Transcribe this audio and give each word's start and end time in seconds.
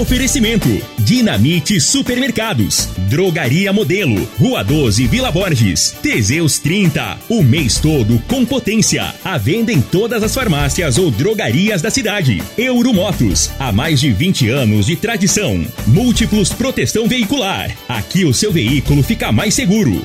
Oferecimento: 0.00 0.68
Dinamite 0.98 1.80
Supermercados, 1.80 2.88
Drogaria 3.08 3.72
Modelo, 3.72 4.28
Rua 4.40 4.64
12, 4.64 5.06
Vila 5.06 5.30
Borges, 5.30 5.94
Teseus 6.02 6.58
30. 6.58 7.16
O 7.28 7.44
mês 7.44 7.78
todo 7.78 8.18
com 8.26 8.44
potência. 8.44 9.14
A 9.24 9.38
venda 9.38 9.72
em 9.72 9.80
todas 9.80 10.24
as 10.24 10.34
farmácias 10.34 10.98
ou 10.98 11.12
drogarias 11.12 11.80
da 11.80 11.90
cidade. 11.90 12.42
Euromotos, 12.58 13.52
há 13.56 13.70
mais 13.70 14.00
de 14.00 14.10
20 14.10 14.48
anos 14.48 14.86
de 14.86 14.96
tradição. 14.96 15.64
Múltiplos 15.86 16.52
proteção 16.52 17.06
veicular. 17.06 17.70
Aqui 17.88 18.24
o 18.24 18.34
seu 18.34 18.50
veículo 18.52 19.00
fica 19.00 19.30
mais 19.30 19.54
seguro. 19.54 20.04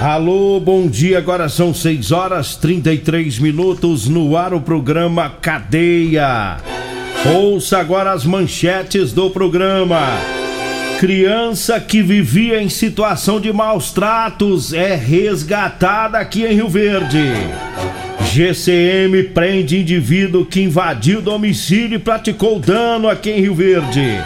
Alô, 0.00 0.60
bom 0.60 0.86
dia. 0.86 1.16
Agora 1.16 1.48
são 1.48 1.72
6 1.72 2.12
horas 2.12 2.54
33 2.54 3.38
minutos 3.38 4.06
no 4.06 4.36
ar 4.36 4.52
o 4.52 4.60
programa 4.60 5.30
Cadeia. 5.30 6.58
Ouça 7.34 7.78
agora 7.78 8.12
as 8.12 8.24
manchetes 8.24 9.12
do 9.12 9.30
programa. 9.30 10.02
Criança 11.00 11.80
que 11.80 12.02
vivia 12.02 12.62
em 12.62 12.68
situação 12.68 13.40
de 13.40 13.50
maus 13.52 13.90
tratos 13.90 14.74
é 14.74 14.94
resgatada 14.94 16.18
aqui 16.18 16.44
em 16.44 16.54
Rio 16.54 16.68
Verde. 16.68 17.32
GCM 18.32 19.22
prende 19.24 19.80
indivíduo 19.80 20.44
que 20.44 20.60
invadiu 20.60 21.22
domicílio 21.22 21.96
e 21.96 21.98
praticou 21.98 22.60
dano 22.60 23.08
aqui 23.08 23.30
em 23.30 23.40
Rio 23.40 23.54
Verde. 23.54 24.20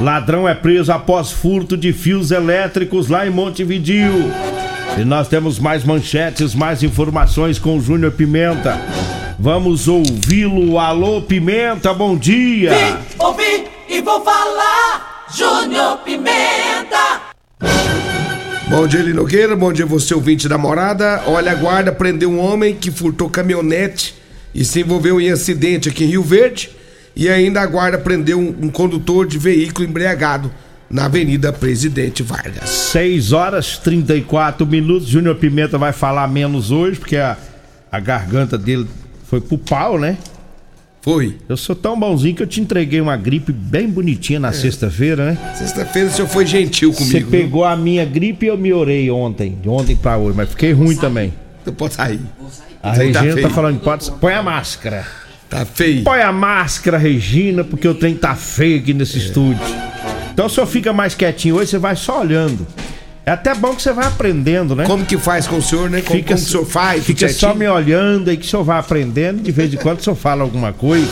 Ladrão 0.00 0.46
é 0.46 0.54
preso 0.54 0.92
após 0.92 1.30
furto 1.30 1.78
de 1.78 1.94
fios 1.94 2.30
elétricos 2.30 3.08
lá 3.08 3.26
em 3.26 3.30
Montevidil. 3.30 4.30
E 4.96 5.04
nós 5.04 5.26
temos 5.26 5.58
mais 5.58 5.82
manchetes, 5.82 6.54
mais 6.54 6.84
informações 6.84 7.58
com 7.58 7.76
o 7.76 7.80
Júnior 7.80 8.12
Pimenta. 8.12 8.80
Vamos 9.36 9.88
ouvi-lo. 9.88 10.78
Alô, 10.78 11.20
Pimenta, 11.20 11.92
bom 11.92 12.16
dia. 12.16 12.70
Vim, 12.70 12.96
ouvi 13.18 13.64
e 13.88 14.00
vou 14.00 14.22
falar. 14.22 15.26
Júnior 15.34 15.98
Pimenta. 15.98 17.22
Bom 18.68 18.86
dia, 18.86 19.02
Linogueira. 19.02 19.56
Bom 19.56 19.72
dia, 19.72 19.84
você 19.84 20.14
ouvinte 20.14 20.48
da 20.48 20.56
morada. 20.56 21.24
Olha, 21.26 21.50
a 21.50 21.56
guarda 21.56 21.90
prendeu 21.90 22.30
um 22.30 22.38
homem 22.38 22.76
que 22.76 22.92
furtou 22.92 23.28
caminhonete 23.28 24.14
e 24.54 24.64
se 24.64 24.80
envolveu 24.80 25.20
em 25.20 25.28
acidente 25.28 25.88
aqui 25.88 26.04
em 26.04 26.08
Rio 26.08 26.22
Verde. 26.22 26.70
E 27.16 27.28
ainda 27.28 27.60
a 27.60 27.66
guarda 27.66 27.98
prendeu 27.98 28.38
um, 28.38 28.54
um 28.62 28.70
condutor 28.70 29.26
de 29.26 29.38
veículo 29.38 29.88
embriagado 29.88 30.52
na 30.94 31.06
Avenida 31.06 31.52
Presidente 31.52 32.22
Vargas. 32.22 32.70
6 32.70 33.32
horas 33.32 33.78
34 33.78 34.64
minutos. 34.64 35.08
Júnior 35.08 35.34
Pimenta 35.34 35.76
vai 35.76 35.92
falar 35.92 36.28
menos 36.28 36.70
hoje, 36.70 37.00
porque 37.00 37.16
a, 37.16 37.36
a 37.90 37.98
garganta 37.98 38.56
dele 38.56 38.86
foi 39.26 39.40
pro 39.40 39.58
pau, 39.58 39.98
né? 39.98 40.16
Foi. 41.02 41.36
Eu 41.48 41.56
sou 41.56 41.74
tão 41.74 41.98
bonzinho 41.98 42.36
que 42.36 42.44
eu 42.44 42.46
te 42.46 42.60
entreguei 42.60 43.00
uma 43.00 43.16
gripe 43.16 43.50
bem 43.50 43.88
bonitinha 43.90 44.38
na 44.38 44.52
sexta-feira, 44.52 45.32
né? 45.32 45.54
Sexta-feira 45.56 46.08
o 46.08 46.12
senhor 46.12 46.28
foi 46.28 46.46
gentil 46.46 46.92
Você 46.92 47.04
comigo. 47.22 47.30
pegou 47.30 47.64
a 47.64 47.76
minha 47.76 48.04
gripe 48.04 48.46
e 48.46 48.48
eu 48.48 48.56
me 48.56 48.72
orei 48.72 49.10
ontem, 49.10 49.58
de 49.60 49.68
ontem 49.68 49.96
pra 49.96 50.16
hoje, 50.16 50.36
mas 50.36 50.48
fiquei 50.50 50.72
ruim 50.72 50.94
também. 50.96 51.34
Então 51.60 51.74
pode 51.74 51.94
sair. 51.94 52.20
A 52.80 52.92
Tá 52.92 52.98
Regina 52.98 53.14
tá 53.26 53.32
feio. 53.34 53.50
falando, 53.50 53.80
pode, 53.80 54.10
põe 54.12 54.32
a 54.32 54.42
máscara. 54.44 55.04
Tá 55.50 55.66
feio. 55.66 56.04
Põe 56.04 56.20
a 56.22 56.30
máscara, 56.32 56.96
Regina, 56.98 57.64
porque 57.64 57.88
o 57.88 57.94
trem 57.96 58.14
tá 58.14 58.36
feio 58.36 58.78
aqui 58.78 58.94
nesse 58.94 59.18
estúdio. 59.18 59.60
Então 60.34 60.46
o 60.46 60.50
senhor 60.50 60.66
fica 60.66 60.92
mais 60.92 61.14
quietinho 61.14 61.54
hoje, 61.54 61.70
você 61.70 61.78
vai 61.78 61.94
só 61.94 62.20
olhando. 62.20 62.66
É 63.24 63.30
até 63.30 63.54
bom 63.54 63.72
que 63.72 63.80
você 63.80 63.92
vai 63.92 64.04
aprendendo, 64.04 64.74
né? 64.74 64.84
Como 64.84 65.06
que 65.06 65.16
faz 65.16 65.46
com 65.46 65.58
o 65.58 65.62
senhor, 65.62 65.88
né? 65.88 66.02
Como, 66.02 66.22
como 66.22 66.34
o 66.34 66.38
senhor 66.38 66.66
faz? 66.66 67.04
Fica 67.04 67.28
só 67.28 67.54
me 67.54 67.66
olhando 67.68 68.28
aí 68.28 68.36
que 68.36 68.44
o 68.44 68.48
senhor 68.48 68.64
vai 68.64 68.78
aprendendo. 68.78 69.40
De 69.40 69.52
vez 69.52 69.72
em 69.72 69.76
quando 69.76 70.00
o 70.00 70.02
senhor 70.02 70.16
fala 70.16 70.42
alguma 70.42 70.72
coisa. 70.72 71.08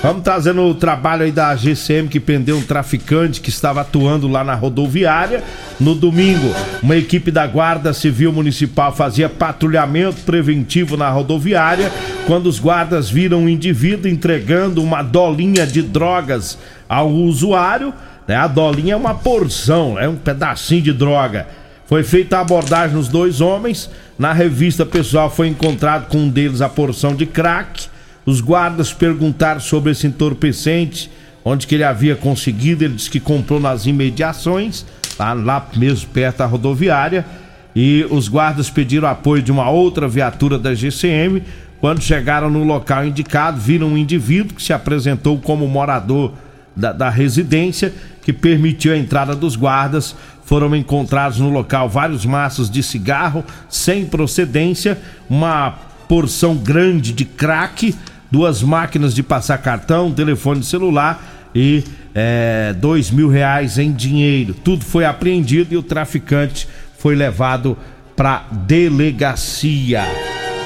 Vamos 0.00 0.22
trazendo 0.22 0.62
o 0.62 0.74
trabalho 0.74 1.24
aí 1.24 1.30
da 1.30 1.54
GCM 1.54 2.08
que 2.08 2.18
prendeu 2.18 2.56
um 2.56 2.62
traficante 2.62 3.40
que 3.40 3.50
estava 3.50 3.82
atuando 3.82 4.26
lá 4.26 4.42
na 4.42 4.54
rodoviária. 4.54 5.44
No 5.78 5.94
domingo, 5.94 6.54
uma 6.82 6.96
equipe 6.96 7.30
da 7.30 7.46
Guarda 7.46 7.92
Civil 7.92 8.32
Municipal 8.32 8.94
fazia 8.94 9.28
patrulhamento 9.28 10.22
preventivo 10.22 10.96
na 10.96 11.10
rodoviária 11.10 11.92
quando 12.26 12.46
os 12.46 12.58
guardas 12.58 13.10
viram 13.10 13.42
um 13.42 13.48
indivíduo 13.48 14.10
entregando 14.10 14.82
uma 14.82 15.02
dolinha 15.02 15.66
de 15.66 15.82
drogas 15.82 16.58
ao 16.88 17.08
usuário. 17.08 17.92
Né? 18.26 18.36
A 18.36 18.46
dolinha 18.46 18.94
é 18.94 18.96
uma 18.96 19.14
porção, 19.14 19.98
é 19.98 20.08
um 20.08 20.16
pedacinho 20.16 20.82
de 20.82 20.92
droga. 20.92 21.46
Foi 21.86 22.02
feita 22.02 22.38
a 22.38 22.40
abordagem 22.40 22.96
nos 22.96 23.08
dois 23.08 23.40
homens. 23.40 23.90
Na 24.18 24.32
revista 24.32 24.86
pessoal 24.86 25.28
foi 25.28 25.48
encontrado 25.48 26.08
com 26.08 26.18
um 26.18 26.28
deles 26.28 26.60
a 26.60 26.68
porção 26.68 27.14
de 27.14 27.26
crack. 27.26 27.86
Os 28.24 28.40
guardas 28.40 28.92
perguntaram 28.92 29.60
sobre 29.60 29.92
esse 29.92 30.06
entorpecente, 30.06 31.10
onde 31.44 31.66
que 31.66 31.74
ele 31.74 31.84
havia 31.84 32.16
conseguido. 32.16 32.84
Ele 32.84 32.94
disse 32.94 33.10
que 33.10 33.20
comprou 33.20 33.60
nas 33.60 33.84
imediações, 33.84 34.86
lá, 35.18 35.32
lá 35.32 35.68
mesmo 35.76 36.08
perto 36.10 36.38
da 36.38 36.46
rodoviária. 36.46 37.26
E 37.74 38.06
os 38.10 38.28
guardas 38.28 38.70
pediram 38.70 39.08
apoio 39.08 39.42
de 39.42 39.50
uma 39.50 39.68
outra 39.68 40.06
viatura 40.06 40.58
da 40.58 40.74
GCM. 40.74 41.42
Quando 41.80 42.00
chegaram 42.00 42.48
no 42.48 42.62
local 42.62 43.04
indicado, 43.04 43.60
viram 43.60 43.88
um 43.88 43.98
indivíduo 43.98 44.54
que 44.54 44.62
se 44.62 44.72
apresentou 44.72 45.38
como 45.38 45.66
morador 45.66 46.32
da, 46.74 46.92
da 46.92 47.10
residência 47.10 47.92
que 48.24 48.32
permitiu 48.32 48.92
a 48.92 48.96
entrada 48.96 49.34
dos 49.34 49.56
guardas. 49.56 50.14
Foram 50.44 50.74
encontrados 50.74 51.38
no 51.38 51.50
local 51.50 51.88
vários 51.88 52.26
maços 52.26 52.70
de 52.70 52.82
cigarro 52.82 53.44
sem 53.68 54.04
procedência, 54.04 54.98
uma 55.28 55.78
porção 56.08 56.56
grande 56.56 57.12
de 57.12 57.24
crack, 57.24 57.94
duas 58.30 58.62
máquinas 58.62 59.14
de 59.14 59.22
passar 59.22 59.58
cartão, 59.58 60.12
telefone 60.12 60.62
celular 60.62 61.50
e 61.54 61.84
é, 62.14 62.74
dois 62.78 63.10
mil 63.10 63.28
reais 63.28 63.78
em 63.78 63.92
dinheiro. 63.92 64.54
Tudo 64.54 64.84
foi 64.84 65.04
apreendido 65.04 65.72
e 65.74 65.76
o 65.76 65.82
traficante 65.82 66.68
foi 66.98 67.14
levado 67.14 67.76
para 68.14 68.44
delegacia. 68.50 70.02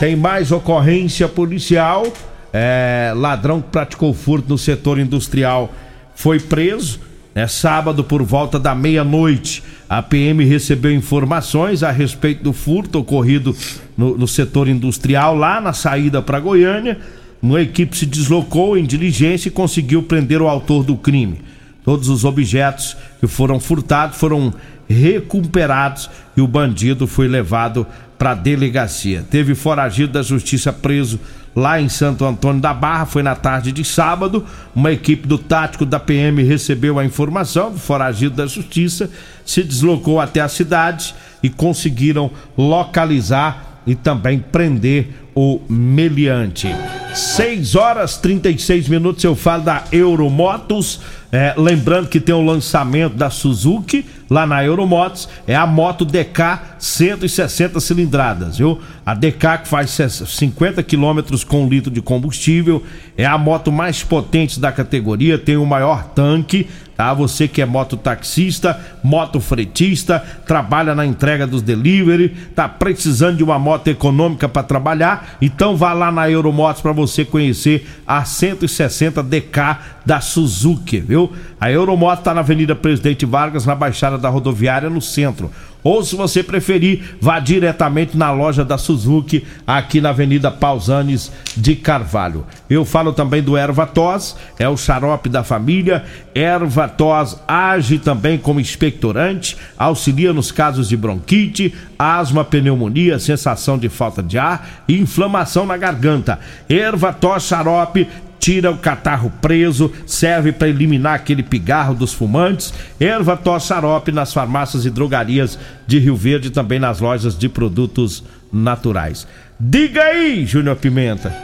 Tem 0.00 0.16
mais 0.16 0.50
ocorrência 0.52 1.28
policial. 1.28 2.06
É, 2.52 3.12
ladrão 3.14 3.60
que 3.60 3.68
praticou 3.68 4.14
furto 4.14 4.48
no 4.48 4.58
setor 4.58 4.98
industrial 4.98 5.72
foi 6.16 6.40
preso. 6.40 6.98
É 7.34 7.46
sábado 7.46 8.02
por 8.02 8.22
volta 8.22 8.58
da 8.58 8.74
meia-noite. 8.74 9.62
A 9.88 10.02
PM 10.02 10.42
recebeu 10.42 10.90
informações 10.90 11.82
a 11.82 11.92
respeito 11.92 12.42
do 12.42 12.52
furto 12.52 12.98
ocorrido 12.98 13.54
no, 13.96 14.16
no 14.16 14.26
setor 14.26 14.66
industrial 14.66 15.36
lá 15.36 15.60
na 15.60 15.74
saída 15.74 16.22
para 16.22 16.40
Goiânia. 16.40 16.98
Uma 17.40 17.60
equipe 17.60 17.94
se 17.94 18.06
deslocou 18.06 18.76
em 18.76 18.84
diligência 18.84 19.48
e 19.48 19.52
conseguiu 19.52 20.02
prender 20.02 20.40
o 20.40 20.48
autor 20.48 20.82
do 20.82 20.96
crime. 20.96 21.42
Todos 21.84 22.08
os 22.08 22.24
objetos 22.24 22.96
que 23.20 23.26
foram 23.26 23.60
furtados 23.60 24.16
foram 24.16 24.52
recuperados 24.88 26.08
e 26.36 26.40
o 26.40 26.48
bandido 26.48 27.06
foi 27.06 27.28
levado 27.28 27.86
para 28.18 28.30
a 28.30 28.34
delegacia. 28.34 29.24
Teve 29.30 29.54
foragido 29.54 30.14
da 30.14 30.22
justiça 30.22 30.72
preso 30.72 31.20
lá 31.56 31.80
em 31.80 31.88
Santo 31.88 32.26
Antônio 32.26 32.60
da 32.60 32.74
Barra, 32.74 33.06
foi 33.06 33.22
na 33.22 33.34
tarde 33.34 33.72
de 33.72 33.82
sábado. 33.82 34.44
Uma 34.74 34.92
equipe 34.92 35.26
do 35.26 35.38
tático 35.38 35.86
da 35.86 35.98
PM 35.98 36.42
recebeu 36.42 36.98
a 36.98 37.04
informação 37.04 37.72
do 37.72 37.78
foragido 37.78 38.36
da 38.36 38.46
justiça, 38.46 39.10
se 39.44 39.62
deslocou 39.62 40.20
até 40.20 40.40
a 40.40 40.48
cidade 40.48 41.14
e 41.42 41.48
conseguiram 41.48 42.30
localizar 42.58 43.80
e 43.86 43.94
também 43.94 44.38
prender 44.38 45.25
o 45.36 45.60
meliante. 45.68 46.74
6 47.14 47.74
horas 47.74 48.16
36 48.16 48.88
minutos 48.88 49.22
eu 49.22 49.36
falo 49.36 49.62
da 49.62 49.84
Euromotos. 49.92 51.00
É, 51.30 51.54
lembrando 51.56 52.08
que 52.08 52.18
tem 52.18 52.34
o 52.34 52.40
lançamento 52.40 53.14
da 53.14 53.28
Suzuki 53.28 54.06
lá 54.30 54.46
na 54.46 54.64
Euromotos. 54.64 55.28
É 55.46 55.54
a 55.54 55.66
moto 55.66 56.06
DK 56.06 56.60
160 56.78 57.78
cilindradas, 57.80 58.56
viu? 58.56 58.80
A 59.04 59.14
DK 59.14 59.58
que 59.62 59.68
faz 59.68 59.90
50 59.90 60.82
quilômetros 60.82 61.44
com 61.44 61.68
litro 61.68 61.90
de 61.90 62.00
combustível. 62.00 62.82
É 63.16 63.26
a 63.26 63.36
moto 63.36 63.70
mais 63.70 64.02
potente 64.02 64.58
da 64.58 64.72
categoria, 64.72 65.36
tem 65.36 65.58
o 65.58 65.66
maior 65.66 66.04
tanque 66.14 66.66
tá? 66.96 67.12
Você 67.12 67.46
que 67.46 67.60
é 67.60 67.66
mototaxista, 67.66 68.80
motofretista, 69.02 70.22
trabalha 70.46 70.94
na 70.94 71.04
entrega 71.04 71.46
dos 71.46 71.62
delivery, 71.62 72.30
tá 72.54 72.68
precisando 72.68 73.36
de 73.36 73.44
uma 73.44 73.58
moto 73.58 73.88
econômica 73.88 74.48
para 74.48 74.62
trabalhar, 74.62 75.36
então 75.40 75.76
vá 75.76 75.92
lá 75.92 76.10
na 76.10 76.30
Euromotos 76.30 76.80
para 76.80 76.92
você 76.92 77.24
conhecer 77.24 77.86
a 78.06 78.24
160 78.24 79.22
DK 79.22 79.78
da 80.04 80.20
Suzuki, 80.20 81.00
viu? 81.00 81.32
A 81.60 81.70
Euromotos 81.70 82.24
tá 82.24 82.32
na 82.32 82.40
Avenida 82.40 82.74
Presidente 82.74 83.26
Vargas, 83.26 83.66
na 83.66 83.74
Baixada 83.74 84.16
da 84.16 84.28
Rodoviária, 84.28 84.88
no 84.88 85.02
centro. 85.02 85.50
Ou 85.86 86.02
se 86.02 86.16
você 86.16 86.42
preferir, 86.42 87.16
vá 87.20 87.38
diretamente 87.38 88.16
na 88.16 88.32
loja 88.32 88.64
da 88.64 88.76
Suzuki, 88.76 89.46
aqui 89.64 90.00
na 90.00 90.08
Avenida 90.08 90.50
Pausanes 90.50 91.30
de 91.56 91.76
Carvalho. 91.76 92.44
Eu 92.68 92.84
falo 92.84 93.12
também 93.12 93.40
do 93.40 93.56
Erva 93.56 93.86
Tos, 93.86 94.34
é 94.58 94.68
o 94.68 94.76
xarope 94.76 95.28
da 95.28 95.44
família. 95.44 96.04
Erva 96.34 96.88
Tos 96.88 97.38
age 97.46 98.00
também 98.00 98.36
como 98.36 98.58
expectorante, 98.58 99.56
auxilia 99.78 100.32
nos 100.32 100.50
casos 100.50 100.88
de 100.88 100.96
bronquite, 100.96 101.72
asma, 101.96 102.44
pneumonia, 102.44 103.20
sensação 103.20 103.78
de 103.78 103.88
falta 103.88 104.24
de 104.24 104.36
ar 104.36 104.82
e 104.88 104.98
inflamação 104.98 105.66
na 105.66 105.76
garganta. 105.76 106.40
Erva 106.68 107.12
Tos 107.12 107.44
xarope 107.44 108.08
tira 108.38 108.70
o 108.70 108.78
catarro 108.78 109.32
preso, 109.40 109.90
serve 110.06 110.52
para 110.52 110.68
eliminar 110.68 111.14
aquele 111.14 111.42
pigarro 111.42 111.94
dos 111.94 112.12
fumantes. 112.12 112.72
Erva 112.98 113.36
tos 113.36 113.64
xarope 113.64 114.12
nas 114.12 114.32
farmácias 114.32 114.84
e 114.86 114.90
drogarias 114.90 115.58
de 115.86 115.98
Rio 115.98 116.16
Verde, 116.16 116.50
também 116.50 116.78
nas 116.78 117.00
lojas 117.00 117.36
de 117.36 117.48
produtos 117.48 118.22
naturais. 118.52 119.26
Diga 119.58 120.02
aí, 120.02 120.44
Júnior 120.46 120.76
Pimenta. 120.76 121.34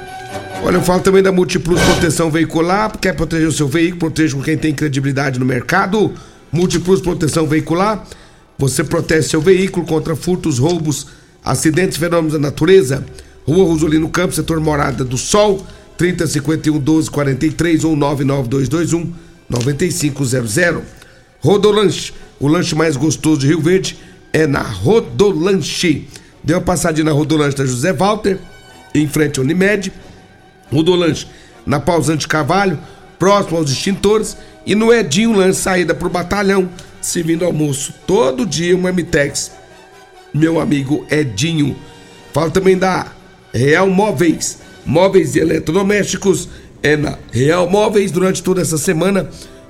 Olha, 0.64 0.76
eu 0.76 0.82
falo 0.82 1.00
também 1.00 1.22
da 1.22 1.32
Multiplus 1.32 1.80
Proteção 1.80 2.30
Veicular, 2.30 2.96
quer 2.98 3.16
proteger 3.16 3.48
o 3.48 3.52
seu 3.52 3.66
veículo, 3.66 3.98
proteja 3.98 4.36
com 4.36 4.42
quem 4.42 4.56
tem 4.56 4.72
credibilidade 4.72 5.38
no 5.40 5.44
mercado. 5.44 6.12
Multiplus 6.52 7.00
Proteção 7.00 7.46
Veicular, 7.48 8.04
você 8.56 8.84
protege 8.84 9.28
seu 9.28 9.40
veículo 9.40 9.84
contra 9.84 10.14
furtos, 10.14 10.60
roubos, 10.60 11.08
acidentes, 11.44 11.96
fenômenos 11.96 12.34
da 12.34 12.38
natureza. 12.38 13.04
Rua 13.44 13.64
Rosolino 13.64 14.08
Campos, 14.08 14.36
setor 14.36 14.60
Morada 14.60 15.04
do 15.04 15.18
Sol, 15.18 15.66
3051 15.96 16.74
1243 16.74 17.84
ou 17.84 17.96
99221 17.96 19.12
9500. 19.48 20.82
Rodolanche, 21.40 22.12
o 22.40 22.48
lanche 22.48 22.74
mais 22.74 22.96
gostoso 22.96 23.40
de 23.40 23.48
Rio 23.48 23.60
Verde 23.60 23.98
é 24.32 24.46
na 24.46 24.62
Rodolanche. 24.62 26.08
Deu 26.42 26.58
uma 26.58 26.64
passadinha 26.64 27.04
na 27.04 27.12
Rodolanche 27.12 27.56
da 27.56 27.66
José 27.66 27.92
Walter, 27.92 28.38
em 28.94 29.06
frente 29.06 29.38
ao 29.38 29.44
Unimed. 29.44 29.92
Rodolanche 30.70 31.26
na 31.66 31.78
Pausante 31.78 32.26
Carvalho, 32.26 32.78
próximo 33.18 33.58
aos 33.58 33.70
extintores. 33.70 34.36
E 34.64 34.74
no 34.74 34.92
Edinho 34.92 35.32
Lanche, 35.32 35.58
saída 35.60 35.94
pro 35.94 36.08
batalhão, 36.08 36.68
servindo 37.00 37.44
almoço 37.44 37.92
todo 38.06 38.46
dia, 38.46 38.76
um 38.76 38.92
Mitex. 38.92 39.50
Meu 40.32 40.60
amigo 40.60 41.04
Edinho. 41.10 41.76
Fala 42.32 42.50
também 42.50 42.78
da 42.78 43.12
Real 43.52 43.88
Móveis 43.90 44.58
móveis 44.84 45.34
e 45.34 45.40
eletrodomésticos 45.40 46.49
é 46.82 46.96
na 46.96 47.17
Real 47.31 47.69
Móveis 47.69 48.11
durante 48.11 48.43
toda 48.43 48.61
essa 48.61 48.76
semana. 48.76 49.29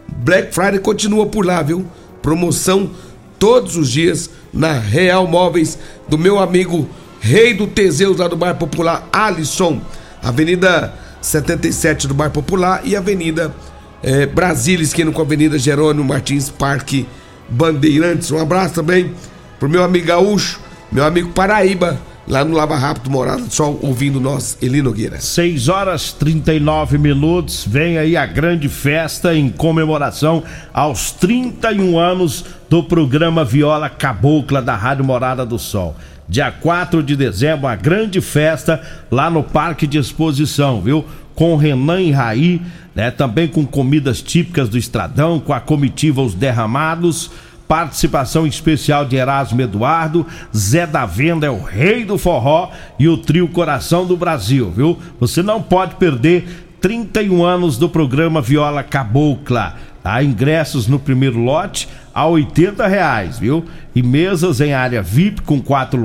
Black 0.08 0.54
Friday 0.54 0.78
continua 0.78 1.26
por 1.26 1.44
lá, 1.44 1.62
viu? 1.62 1.84
Promoção 2.22 2.90
todos 3.38 3.76
os 3.76 3.90
dias 3.90 4.30
na 4.52 4.72
Real 4.72 5.26
Móveis 5.26 5.78
do 6.08 6.16
meu 6.16 6.38
amigo 6.38 6.88
Rei 7.20 7.54
do 7.54 7.66
Teseus 7.66 8.16
lá 8.16 8.28
do 8.28 8.36
Bairro 8.36 8.58
Popular, 8.58 9.08
Alisson. 9.12 9.80
Avenida 10.22 10.94
77 11.20 12.08
do 12.08 12.14
Bairro 12.14 12.32
Popular 12.32 12.82
e 12.84 12.96
Avenida 12.96 13.54
é, 14.02 14.26
Brasília, 14.26 14.82
esquina 14.82 15.12
com 15.12 15.20
a 15.20 15.24
Avenida 15.24 15.58
Jerônimo 15.58 16.04
Martins 16.04 16.48
Parque 16.48 17.06
Bandeirantes. 17.48 18.30
Um 18.30 18.38
abraço 18.38 18.74
também 18.74 19.12
pro 19.58 19.68
meu 19.68 19.84
amigo 19.84 20.06
Gaúcho, 20.06 20.60
meu 20.90 21.04
amigo 21.04 21.30
Paraíba 21.30 21.98
lá 22.26 22.44
no 22.44 22.54
Lava 22.54 22.76
Rápido 22.76 23.10
Morada 23.10 23.42
do 23.42 23.52
Sol, 23.52 23.78
ouvindo 23.82 24.20
nós, 24.20 24.56
Eli 24.62 24.80
Nogueira. 24.80 25.20
6 25.20 25.68
horas 25.68 26.12
39 26.12 26.98
minutos, 26.98 27.64
vem 27.66 27.98
aí 27.98 28.16
a 28.16 28.26
grande 28.26 28.68
festa 28.68 29.34
em 29.34 29.48
comemoração 29.48 30.42
aos 30.72 31.10
31 31.12 31.98
anos 31.98 32.44
do 32.68 32.82
programa 32.82 33.44
Viola 33.44 33.88
Cabocla 33.90 34.62
da 34.62 34.76
Rádio 34.76 35.04
Morada 35.04 35.44
do 35.44 35.58
Sol. 35.58 35.96
Dia 36.28 36.50
4 36.50 37.02
de 37.02 37.16
dezembro, 37.16 37.66
a 37.66 37.76
grande 37.76 38.20
festa 38.20 38.80
lá 39.10 39.28
no 39.28 39.42
Parque 39.42 39.86
de 39.86 39.98
Exposição, 39.98 40.80
viu? 40.80 41.04
Com 41.34 41.56
Renan 41.56 42.00
e 42.00 42.10
Raí, 42.10 42.62
né? 42.94 43.10
Também 43.10 43.48
com 43.48 43.66
comidas 43.66 44.22
típicas 44.22 44.68
do 44.68 44.78
Estradão, 44.78 45.40
com 45.40 45.52
a 45.52 45.60
comitiva 45.60 46.22
Os 46.22 46.34
Derramados 46.34 47.30
participação 47.72 48.46
especial 48.46 49.06
de 49.06 49.16
Erasmo 49.16 49.62
Eduardo, 49.62 50.26
Zé 50.54 50.86
da 50.86 51.06
Venda 51.06 51.46
é 51.46 51.50
o 51.50 51.62
rei 51.62 52.04
do 52.04 52.18
forró 52.18 52.70
e 52.98 53.08
o 53.08 53.16
trio 53.16 53.48
Coração 53.48 54.04
do 54.04 54.14
Brasil, 54.14 54.70
viu? 54.70 54.98
Você 55.18 55.42
não 55.42 55.62
pode 55.62 55.94
perder 55.94 56.66
31 56.82 57.42
anos 57.42 57.78
do 57.78 57.88
programa 57.88 58.42
Viola 58.42 58.82
Cabocla. 58.82 59.76
Há 60.04 60.22
ingressos 60.22 60.86
no 60.86 60.98
primeiro 60.98 61.38
lote 61.38 61.88
a 62.12 62.26
80 62.26 62.86
reais, 62.86 63.38
viu? 63.38 63.64
E 63.94 64.02
mesas 64.02 64.60
em 64.60 64.74
área 64.74 65.00
VIP 65.00 65.40
com 65.40 65.58
quatro 65.58 65.98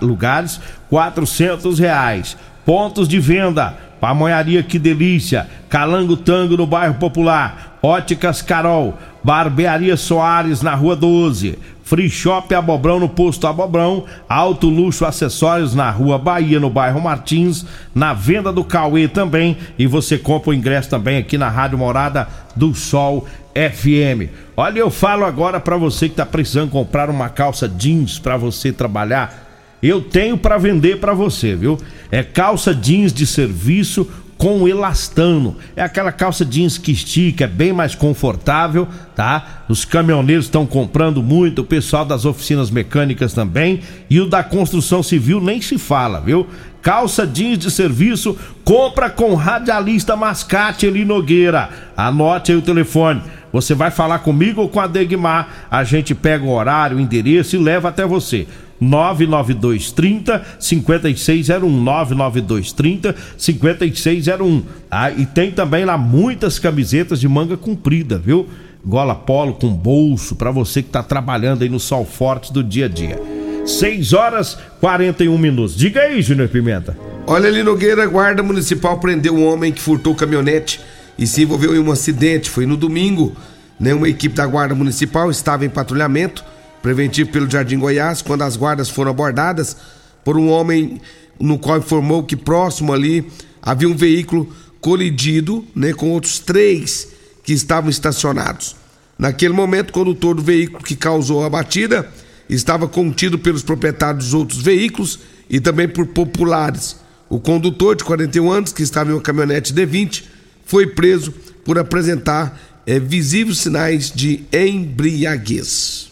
lugares, 0.00 0.58
400 0.88 1.78
reais. 1.78 2.34
Pontos 2.64 3.06
de 3.06 3.20
venda, 3.20 3.76
pamonharia 4.00 4.62
que 4.62 4.78
delícia, 4.78 5.46
Calango 5.68 6.16
Tango 6.16 6.56
no 6.56 6.66
bairro 6.66 6.94
Popular, 6.94 7.69
Óticas 7.82 8.42
Carol, 8.42 8.94
Barbearia 9.24 9.96
Soares 9.96 10.60
na 10.60 10.74
Rua 10.74 10.94
12, 10.94 11.58
Free 11.82 12.10
Shop 12.10 12.54
Abobrão 12.54 13.00
no 13.00 13.08
Posto 13.08 13.46
Abobrão, 13.46 14.04
Alto 14.28 14.68
Luxo 14.68 15.04
Acessórios 15.04 15.74
na 15.74 15.90
Rua 15.90 16.18
Bahia, 16.18 16.60
no 16.60 16.70
bairro 16.70 17.00
Martins, 17.00 17.64
na 17.94 18.12
venda 18.12 18.52
do 18.52 18.62
Cauê 18.62 19.08
também, 19.08 19.56
e 19.78 19.86
você 19.86 20.16
compra 20.16 20.50
o 20.50 20.54
ingresso 20.54 20.90
também 20.90 21.18
aqui 21.18 21.36
na 21.36 21.48
Rádio 21.48 21.78
Morada 21.78 22.28
do 22.54 22.74
Sol 22.74 23.26
FM. 23.54 24.30
Olha, 24.56 24.78
eu 24.78 24.90
falo 24.90 25.24
agora 25.24 25.58
para 25.58 25.76
você 25.76 26.08
que 26.08 26.14
tá 26.14 26.26
precisando 26.26 26.70
comprar 26.70 27.10
uma 27.10 27.28
calça 27.28 27.68
jeans 27.68 28.18
para 28.18 28.36
você 28.36 28.72
trabalhar, 28.72 29.48
eu 29.82 30.02
tenho 30.02 30.36
para 30.36 30.58
vender 30.58 31.00
para 31.00 31.14
você, 31.14 31.56
viu? 31.56 31.78
É 32.10 32.22
calça 32.22 32.74
jeans 32.74 33.12
de 33.12 33.26
serviço 33.26 34.06
com 34.40 34.66
elastano. 34.66 35.54
É 35.76 35.82
aquela 35.82 36.10
calça 36.10 36.46
jeans 36.46 36.78
que 36.78 36.92
estica, 36.92 37.44
é 37.44 37.46
bem 37.46 37.74
mais 37.74 37.94
confortável, 37.94 38.88
tá? 39.14 39.64
Os 39.68 39.84
caminhoneiros 39.84 40.46
estão 40.46 40.64
comprando 40.64 41.22
muito, 41.22 41.60
o 41.60 41.64
pessoal 41.64 42.06
das 42.06 42.24
oficinas 42.24 42.70
mecânicas 42.70 43.34
também, 43.34 43.80
e 44.08 44.18
o 44.18 44.26
da 44.26 44.42
construção 44.42 45.02
civil 45.02 45.42
nem 45.42 45.60
se 45.60 45.76
fala, 45.76 46.22
viu? 46.22 46.46
Calça 46.80 47.26
jeans 47.26 47.58
de 47.58 47.70
serviço, 47.70 48.34
compra 48.64 49.10
com 49.10 49.34
radialista 49.34 50.16
Mascate 50.16 50.86
Eli 50.86 51.04
Nogueira. 51.04 51.68
Anote 51.94 52.50
aí 52.50 52.56
o 52.56 52.62
telefone. 52.62 53.20
Você 53.52 53.74
vai 53.74 53.90
falar 53.90 54.20
comigo 54.20 54.62
ou 54.62 54.70
com 54.70 54.80
a 54.80 54.86
Degmar. 54.86 55.66
A 55.70 55.84
gente 55.84 56.14
pega 56.14 56.46
o 56.46 56.50
horário, 56.50 56.96
o 56.96 57.00
endereço 57.00 57.56
e 57.56 57.58
leva 57.58 57.90
até 57.90 58.06
você. 58.06 58.46
99230 58.80 60.42
5601 60.58 61.68
99230 61.68 63.14
5601. 63.36 64.62
Ah, 64.90 65.10
e 65.10 65.26
tem 65.26 65.50
também 65.50 65.84
lá 65.84 65.98
muitas 65.98 66.58
camisetas 66.58 67.20
de 67.20 67.28
manga 67.28 67.56
comprida, 67.56 68.18
viu? 68.18 68.48
Gola 68.84 69.14
polo 69.14 69.54
com 69.54 69.68
bolso 69.68 70.34
para 70.34 70.50
você 70.50 70.82
que 70.82 70.88
tá 70.88 71.02
trabalhando 71.02 71.62
aí 71.62 71.68
no 71.68 71.78
sol 71.78 72.04
forte 72.04 72.52
do 72.52 72.64
dia 72.64 72.86
a 72.86 72.88
dia. 72.88 73.20
6 73.66 74.14
horas 74.14 74.58
41 74.80 75.36
minutos. 75.36 75.76
Diga 75.76 76.00
aí, 76.00 76.22
Júnior 76.22 76.48
Pimenta. 76.48 76.96
Olha 77.26 77.48
ali, 77.48 77.62
Nogueira, 77.62 78.06
guarda 78.06 78.42
municipal 78.42 78.98
prendeu 78.98 79.36
um 79.36 79.46
homem 79.46 79.70
que 79.70 79.80
furtou 79.80 80.14
caminhonete 80.14 80.80
e 81.18 81.26
se 81.26 81.42
envolveu 81.42 81.76
em 81.76 81.78
um 81.78 81.92
acidente. 81.92 82.48
Foi 82.48 82.64
no 82.64 82.76
domingo. 82.76 83.36
Né? 83.78 83.94
Uma 83.94 84.08
equipe 84.08 84.34
da 84.34 84.46
guarda 84.46 84.74
municipal 84.74 85.30
estava 85.30 85.64
em 85.64 85.68
patrulhamento 85.68 86.42
preventivo 86.82 87.30
pelo 87.30 87.50
Jardim 87.50 87.78
Goiás, 87.78 88.22
quando 88.22 88.42
as 88.42 88.56
guardas 88.56 88.88
foram 88.88 89.10
abordadas 89.10 89.76
por 90.24 90.36
um 90.36 90.48
homem 90.48 91.00
no 91.38 91.58
qual 91.58 91.78
informou 91.78 92.22
que 92.22 92.36
próximo 92.36 92.92
ali 92.92 93.30
havia 93.62 93.88
um 93.88 93.96
veículo 93.96 94.52
colidido 94.80 95.64
né, 95.74 95.92
com 95.92 96.10
outros 96.10 96.38
três 96.38 97.08
que 97.42 97.52
estavam 97.52 97.90
estacionados. 97.90 98.76
Naquele 99.18 99.52
momento, 99.52 99.90
o 99.90 99.92
condutor 99.92 100.34
do 100.34 100.42
veículo 100.42 100.82
que 100.82 100.96
causou 100.96 101.44
a 101.44 101.50
batida 101.50 102.08
estava 102.48 102.88
contido 102.88 103.38
pelos 103.38 103.62
proprietários 103.62 104.24
dos 104.24 104.34
outros 104.34 104.62
veículos 104.62 105.20
e 105.48 105.60
também 105.60 105.88
por 105.88 106.06
populares. 106.06 106.96
O 107.28 107.38
condutor 107.38 107.94
de 107.94 108.04
41 108.04 108.50
anos, 108.50 108.72
que 108.72 108.82
estava 108.82 109.10
em 109.10 109.14
uma 109.14 109.20
caminhonete 109.20 109.74
D20, 109.74 110.24
foi 110.64 110.86
preso 110.86 111.32
por 111.64 111.78
apresentar 111.78 112.58
é, 112.86 112.98
visíveis 112.98 113.58
sinais 113.58 114.10
de 114.10 114.44
embriaguez. 114.52 116.09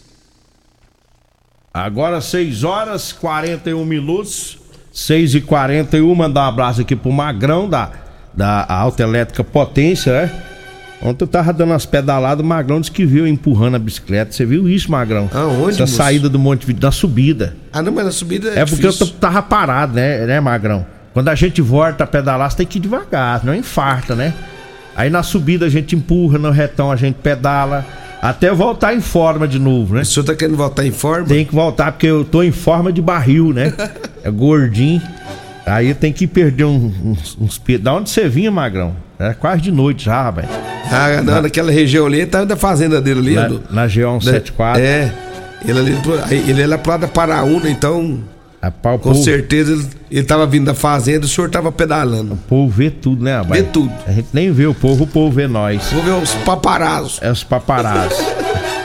Agora 1.84 2.20
6 2.20 2.64
horas 2.64 3.12
41 3.12 3.84
minutos. 3.84 4.58
6 4.92 5.34
e 5.36 5.40
41 5.40 6.12
mandar 6.14 6.42
um 6.44 6.48
abraço 6.48 6.80
aqui 6.80 6.96
pro 6.96 7.12
Magrão 7.12 7.68
da, 7.68 7.90
da 8.34 8.66
Autoelétrica 8.68 9.44
Potência, 9.44 10.12
né? 10.22 10.30
Ontem 11.00 11.22
eu 11.22 11.28
tava 11.28 11.52
dando 11.52 11.70
umas 11.70 11.86
pedaladas, 11.86 12.44
o 12.44 12.48
Magrão 12.48 12.80
disse 12.80 12.90
que 12.90 13.06
viu 13.06 13.24
eu 13.24 13.28
empurrando 13.32 13.76
a 13.76 13.78
bicicleta. 13.78 14.32
Você 14.32 14.44
viu 14.44 14.68
isso, 14.68 14.90
Magrão? 14.90 15.30
Aonde, 15.32 15.78
moço? 15.80 15.86
saída 15.94 16.28
do 16.28 16.36
Monte 16.40 16.72
da 16.72 16.90
subida. 16.90 17.54
Ah, 17.72 17.80
não, 17.80 17.92
mas 17.92 18.04
na 18.06 18.10
subida 18.10 18.48
é 18.48 18.58
É, 18.60 18.64
porque 18.66 18.84
eu 18.84 18.90
difícil. 18.90 19.14
t- 19.14 19.20
tava 19.20 19.40
parado, 19.40 19.94
né, 19.94 20.26
né, 20.26 20.40
Magrão? 20.40 20.84
Quando 21.14 21.28
a 21.28 21.36
gente 21.36 21.62
volta 21.62 22.02
a 22.02 22.06
pedalar, 22.06 22.50
você 22.50 22.56
tem 22.56 22.66
que 22.66 22.78
ir 22.78 22.80
devagar, 22.80 23.44
não 23.44 23.54
infarta, 23.54 24.16
né? 24.16 24.34
Aí 24.96 25.08
na 25.08 25.22
subida 25.22 25.66
a 25.66 25.68
gente 25.68 25.94
empurra, 25.94 26.36
no 26.38 26.50
retão 26.50 26.90
a 26.90 26.96
gente 26.96 27.14
pedala, 27.22 27.86
até 28.20 28.52
voltar 28.52 28.94
em 28.94 29.00
forma 29.00 29.46
de 29.46 29.58
novo, 29.58 29.94
né? 29.94 30.02
O 30.02 30.04
senhor 30.04 30.24
tá 30.24 30.34
querendo 30.34 30.56
voltar 30.56 30.84
em 30.84 30.90
forma? 30.90 31.26
Tem 31.26 31.44
que 31.44 31.54
voltar, 31.54 31.92
porque 31.92 32.06
eu 32.06 32.24
tô 32.24 32.42
em 32.42 32.52
forma 32.52 32.92
de 32.92 33.00
barril, 33.02 33.52
né? 33.52 33.72
É 34.24 34.30
gordinho. 34.30 35.00
Aí 35.64 35.94
tem 35.94 36.12
que 36.12 36.26
perder 36.26 36.64
uns, 36.64 37.36
uns 37.40 37.56
pesos. 37.58 37.82
Da 37.84 37.94
onde 37.94 38.10
você 38.10 38.28
vinha, 38.28 38.50
Magrão? 38.50 38.96
É 39.18 39.32
quase 39.32 39.62
de 39.62 39.70
noite 39.70 40.06
já, 40.06 40.22
rapaz. 40.24 40.48
Ah, 40.90 41.22
não, 41.22 41.42
naquela 41.42 41.70
região 41.70 42.06
ali, 42.06 42.26
tá 42.26 42.44
da 42.44 42.56
fazenda 42.56 43.00
dele 43.00 43.20
ali. 43.20 43.34
Na, 43.34 43.48
do- 43.48 43.62
na 43.70 43.86
G174. 43.86 44.78
É. 44.78 45.12
Ele, 45.64 45.78
ali, 45.78 46.50
ele 46.50 46.62
é 46.62 46.66
lá 46.66 46.78
pro 46.78 46.90
lado 46.92 47.00
da 47.02 47.08
Paraúna, 47.08 47.68
então, 47.70 48.18
É 48.60 48.70
pau, 48.70 48.96
o 48.96 48.98
com 48.98 49.12
povo, 49.12 49.22
certeza, 49.22 49.72
ele, 49.72 49.86
ele 50.10 50.24
tava 50.24 50.44
vindo 50.46 50.64
da 50.64 50.74
fazenda, 50.74 51.26
o 51.26 51.28
senhor 51.28 51.48
tava 51.48 51.70
pedalando. 51.70 52.34
o 52.34 52.36
povo 52.36 52.68
vê 52.68 52.90
tudo, 52.90 53.22
né, 53.22 53.36
rapaz? 53.36 53.62
Vê 53.62 53.68
tudo. 53.68 53.92
A 54.06 54.10
gente 54.10 54.28
nem 54.32 54.50
vê 54.50 54.66
o 54.66 54.74
povo, 54.74 55.04
o 55.04 55.06
povo 55.06 55.30
vê 55.30 55.46
nós. 55.46 55.92
Vou 55.92 56.02
ver 56.02 56.20
os 56.20 56.34
paparazos. 56.34 57.18
É 57.22 57.30
os 57.30 57.44
paparazzi. 57.44 58.20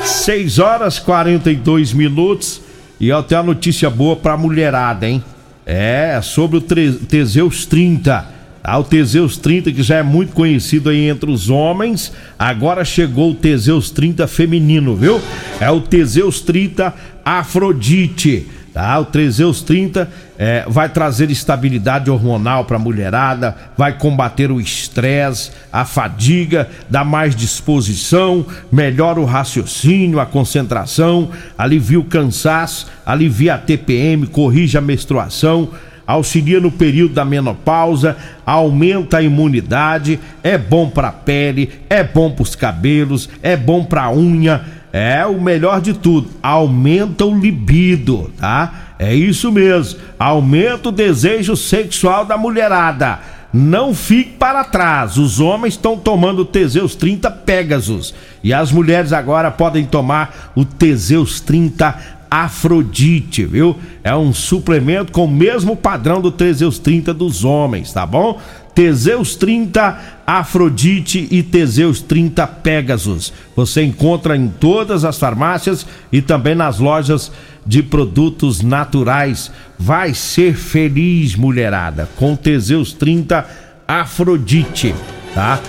6 0.04 0.60
horas 0.60 1.00
42 1.00 1.92
minutos. 1.94 2.62
E 3.00 3.10
eu 3.10 3.24
tenho 3.24 3.42
uma 3.42 3.48
notícia 3.48 3.90
boa 3.90 4.16
pra 4.16 4.38
mulherada, 4.38 5.08
hein? 5.08 5.24
É, 5.66 6.20
sobre 6.22 6.58
o 6.58 6.62
Teseus 6.62 7.66
30. 7.66 8.34
Ah, 8.64 8.80
o 8.80 8.84
Teseus 8.84 9.38
30, 9.38 9.72
que 9.74 9.84
já 9.84 9.98
é 9.98 10.04
muito 10.04 10.34
conhecido 10.34 10.90
aí 10.90 11.10
entre 11.10 11.30
os 11.30 11.50
homens, 11.50 12.14
agora 12.40 12.86
chegou 12.86 13.32
o 13.32 13.36
Teseus 13.36 13.90
30 13.90 14.26
feminino, 14.26 14.96
viu? 14.96 15.20
É 15.60 15.70
o 15.70 15.82
Teseus 15.82 16.40
30 16.40 16.94
Afrodite. 17.26 18.48
Tá? 18.74 19.00
O 19.00 19.06
Teseus 19.06 19.62
30 19.62 20.10
é, 20.36 20.66
vai 20.68 20.90
trazer 20.90 21.30
estabilidade 21.30 22.10
hormonal 22.10 22.66
para 22.66 22.78
a 22.78 22.80
mulherada, 22.80 23.56
vai 23.78 23.96
combater 23.96 24.52
o 24.52 24.60
estresse, 24.60 25.52
a 25.72 25.86
fadiga, 25.86 26.68
dá 26.90 27.04
mais 27.04 27.36
disposição, 27.36 28.44
melhora 28.72 29.20
o 29.20 29.26
raciocínio, 29.26 30.20
a 30.20 30.26
concentração, 30.26 31.30
alivia 31.56 32.00
o 32.00 32.04
cansaço, 32.04 32.88
alivia 33.06 33.54
a 33.54 33.58
TPM, 33.60 34.26
corrige 34.26 34.76
a 34.76 34.82
menstruação, 34.82 35.70
auxilia 36.08 36.60
no 36.60 36.72
período 36.72 37.14
da 37.14 37.24
menopausa, 37.24 38.18
aumenta 38.44 39.18
a 39.18 39.22
imunidade, 39.22 40.20
é 40.42 40.58
bom 40.58 40.90
para 40.90 41.10
a 41.10 41.14
pele, 41.14 41.70
é 41.88 42.04
bom 42.04 42.32
para 42.32 42.44
os 42.44 42.56
cabelos, 42.56 43.30
é 43.44 43.56
bom 43.56 43.86
para 43.86 44.06
a 44.06 44.12
unha. 44.12 44.83
É 44.96 45.26
o 45.26 45.42
melhor 45.42 45.82
de 45.82 45.92
tudo, 45.92 46.30
aumenta 46.44 47.26
o 47.26 47.36
libido, 47.36 48.32
tá? 48.38 48.94
É 49.00 49.12
isso 49.16 49.52
mesmo, 49.52 50.00
aumenta 50.20 50.90
o 50.90 50.92
desejo 50.92 51.56
sexual 51.58 52.26
da 52.26 52.38
mulherada. 52.38 53.20
Não 53.52 53.94
fique 53.96 54.34
para 54.34 54.64
trás, 54.64 55.18
os 55.18 55.40
homens 55.40 55.74
estão 55.74 55.98
tomando 55.98 56.44
o 56.44 56.46
Teseus 56.46 56.94
30 56.94 57.32
Pegasus 57.32 58.14
e 58.44 58.54
as 58.54 58.72
mulheres 58.72 59.12
agora 59.12 59.50
podem 59.50 59.84
tomar 59.84 60.52
o 60.56 60.64
Teseus 60.64 61.40
30 61.40 62.22
Afrodite, 62.30 63.46
viu? 63.46 63.78
É 64.04 64.16
um 64.16 64.34
suplemento 64.34 65.12
com 65.12 65.26
o 65.26 65.32
mesmo 65.32 65.76
padrão 65.76 66.20
do 66.20 66.32
Teseus 66.32 66.80
30 66.80 67.14
dos 67.14 67.44
homens, 67.44 67.94
tá 67.94 68.08
bom? 68.08 68.40
Teseus 68.74 69.36
30 69.36 70.00
Afrodite 70.26 71.28
e 71.30 71.44
Teseus 71.44 72.02
30 72.02 72.48
Pegasus. 72.48 73.34
Você 73.56 73.84
encontra 73.84 74.36
em 74.36 74.48
todas 74.48 75.06
as 75.06 75.18
farmácias 75.18 75.86
e 76.12 76.22
também 76.22 76.56
nas 76.56 76.80
lojas 76.80 77.32
de 77.66 77.84
produtos 77.84 78.62
naturais. 78.62 79.52
Vai 79.78 80.14
ser 80.14 80.56
feliz, 80.56 81.36
mulherada, 81.36 82.10
com 82.16 82.36
Teseus 82.36 82.94
30 82.94 83.46
Afrodite, 83.88 84.96
tá? 85.36 85.60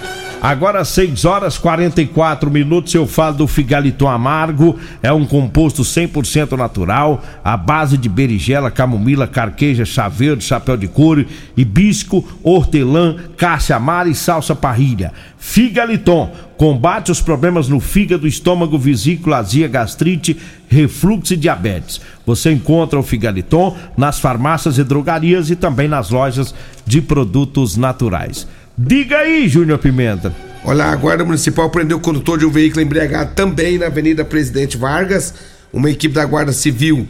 Agora 0.45 0.85
6 0.85 1.25
horas 1.25 1.57
44 1.57 2.51
minutos 2.51 2.93
eu 2.93 3.07
falo 3.07 3.35
do 3.35 3.47
Figaliton 3.47 4.07
Amargo, 4.07 4.79
é 5.03 5.11
um 5.11 5.25
composto 5.25 5.81
100% 5.81 6.53
natural, 6.53 7.25
à 7.43 7.57
base 7.57 7.97
de 7.97 8.11
berigela, 8.11 8.71
camomila, 8.71 9.27
carqueja, 9.27 9.87
chá 9.87 10.07
verde, 10.07 10.45
chapéu 10.45 10.77
de 10.77 10.87
couro, 10.87 11.25
hibisco, 11.57 12.23
hortelã, 12.43 13.17
caixa 13.39 13.77
amara 13.77 14.07
e 14.07 14.15
salsa 14.15 14.55
parrilha. 14.55 15.15
Figaliton 15.39 16.31
combate 16.59 17.11
os 17.11 17.23
problemas 17.23 17.67
no 17.67 17.81
fígado, 17.81 18.29
estômago, 18.29 18.79
vesícula, 18.79 19.39
azia, 19.39 19.67
gastrite, 19.67 20.37
refluxo 20.69 21.33
e 21.33 21.39
diabetes. 21.39 22.03
Você 22.27 22.53
encontra 22.53 22.99
o 22.99 23.03
Figaliton 23.03 23.75
nas 23.97 24.21
farmácias 24.21 24.77
e 24.77 24.85
drogarias 24.85 25.49
e 25.49 25.57
também 25.57 25.89
nas 25.89 26.11
lojas 26.11 26.55
de 26.87 27.01
produtos 27.01 27.79
naturais. 27.79 28.47
Diga 28.76 29.19
aí, 29.19 29.49
Júnior 29.49 29.78
Pimenta. 29.78 30.35
Olha, 30.64 30.85
a 30.87 30.97
Guarda 30.97 31.25
Municipal 31.25 31.71
prendeu 31.71 31.99
o 31.99 32.00
condutor 32.00 32.38
de 32.38 32.47
um 32.47 32.50
veículo 32.50 32.83
embriagado 32.83 33.33
também 33.35 33.78
na 33.78 33.87
Avenida 33.87 34.25
Presidente 34.25 34.76
Vargas. 34.76 35.35
Uma 35.73 35.90
equipe 35.90 36.14
da 36.14 36.25
Guarda 36.25 36.52
Civil 36.52 37.07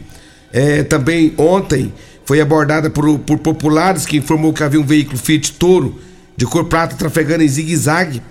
eh, 0.51 0.83
também 0.83 1.33
ontem 1.37 1.93
foi 2.25 2.41
abordada 2.41 2.89
por, 2.89 3.19
por 3.19 3.37
populares 3.39 4.05
que 4.05 4.17
informou 4.17 4.51
que 4.53 4.63
havia 4.63 4.79
um 4.79 4.85
veículo 4.85 5.17
Fiat 5.17 5.53
Toro 5.53 5.99
de 6.35 6.45
cor 6.45 6.65
prata 6.65 6.95
trafegando 6.95 7.43
em 7.43 7.47
zigue-zague 7.47 8.21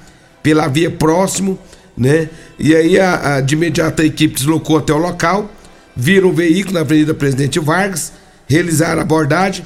pela 0.42 0.68
via 0.68 0.90
próximo, 0.90 1.58
né? 1.96 2.28
E 2.58 2.74
aí 2.74 3.00
a, 3.00 3.36
a- 3.36 3.40
de 3.40 3.54
imediato 3.54 4.02
a 4.02 4.04
equipe 4.04 4.34
deslocou 4.34 4.76
até 4.78 4.92
o 4.92 4.98
local, 4.98 5.50
viram 5.96 6.28
o 6.28 6.32
veículo 6.32 6.74
na 6.74 6.80
Avenida 6.80 7.14
Presidente 7.14 7.58
Vargas, 7.60 8.12
realizaram 8.46 8.98
a 9.00 9.02
abordagem, 9.02 9.64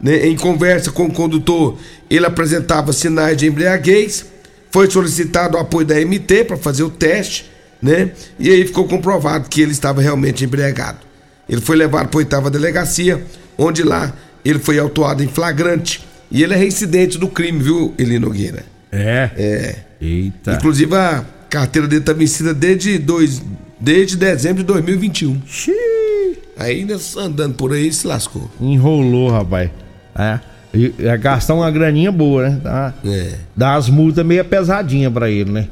né? 0.00 0.26
Em 0.26 0.36
conversa 0.36 0.90
com 0.90 1.06
o 1.06 1.12
condutor, 1.12 1.78
ele 2.08 2.26
apresentava 2.26 2.92
sinais 2.92 3.36
de 3.36 3.46
embriaguez, 3.46 4.24
foi 4.70 4.90
solicitado 4.90 5.56
o 5.56 5.60
apoio 5.60 5.86
da 5.86 5.94
MT 5.96 6.44
para 6.44 6.56
fazer 6.56 6.82
o 6.82 6.90
teste, 6.90 7.50
né? 7.82 8.12
E 8.38 8.50
aí 8.50 8.66
ficou 8.66 8.86
comprovado 8.86 9.48
que 9.48 9.60
ele 9.60 9.72
estava 9.72 10.00
realmente 10.00 10.44
embriagado. 10.44 10.98
Ele 11.48 11.60
foi 11.60 11.76
levado 11.76 12.08
para 12.08 12.18
a 12.18 12.20
oitava 12.20 12.50
delegacia, 12.50 13.22
onde 13.58 13.82
lá 13.82 14.14
ele 14.44 14.58
foi 14.58 14.78
autuado 14.78 15.22
em 15.22 15.28
flagrante. 15.28 16.06
E 16.30 16.42
ele 16.42 16.54
é 16.54 16.56
reincidente 16.56 17.18
do 17.18 17.28
crime, 17.28 17.58
viu, 17.58 17.92
Eli 17.98 18.18
Nogueira? 18.18 18.64
É. 18.92 19.30
É. 19.36 19.76
Eita. 20.00 20.52
Inclusive 20.52 20.94
a 20.94 21.24
carteira 21.48 21.88
dele 21.88 22.02
tá 22.02 22.12
vencida 22.12 22.54
desde, 22.54 22.98
dois, 22.98 23.42
desde 23.78 24.16
dezembro 24.16 24.62
de 24.62 24.66
2021. 24.68 25.40
Aí 26.56 26.80
ainda 26.80 26.96
andando 27.16 27.54
por 27.54 27.72
aí 27.72 27.92
se 27.92 28.06
lascou. 28.06 28.48
Enrolou, 28.60 29.30
rapaz. 29.30 29.70
É. 30.14 30.38
E, 30.72 30.94
é 31.00 31.16
gastar 31.16 31.54
uma 31.54 31.70
graninha 31.70 32.12
boa, 32.12 32.48
né? 32.48 32.60
Dá, 32.62 32.92
É. 33.04 33.34
dá 33.56 33.74
as 33.74 33.88
multas 33.88 34.24
meio 34.24 34.44
pesadinha 34.44 35.10
pra 35.10 35.28
ele, 35.28 35.50
né? 35.50 35.68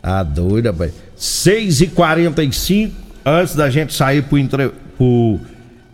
Tá 0.00 0.22
doido, 0.22 0.66
rapaz. 0.66 0.92
6 1.16 1.80
e 1.80 1.86
45 1.88 2.94
antes 3.24 3.56
da 3.56 3.68
gente 3.68 3.92
sair 3.92 4.22
pro, 4.22 4.38
entre- 4.38 4.70
pro 4.96 5.40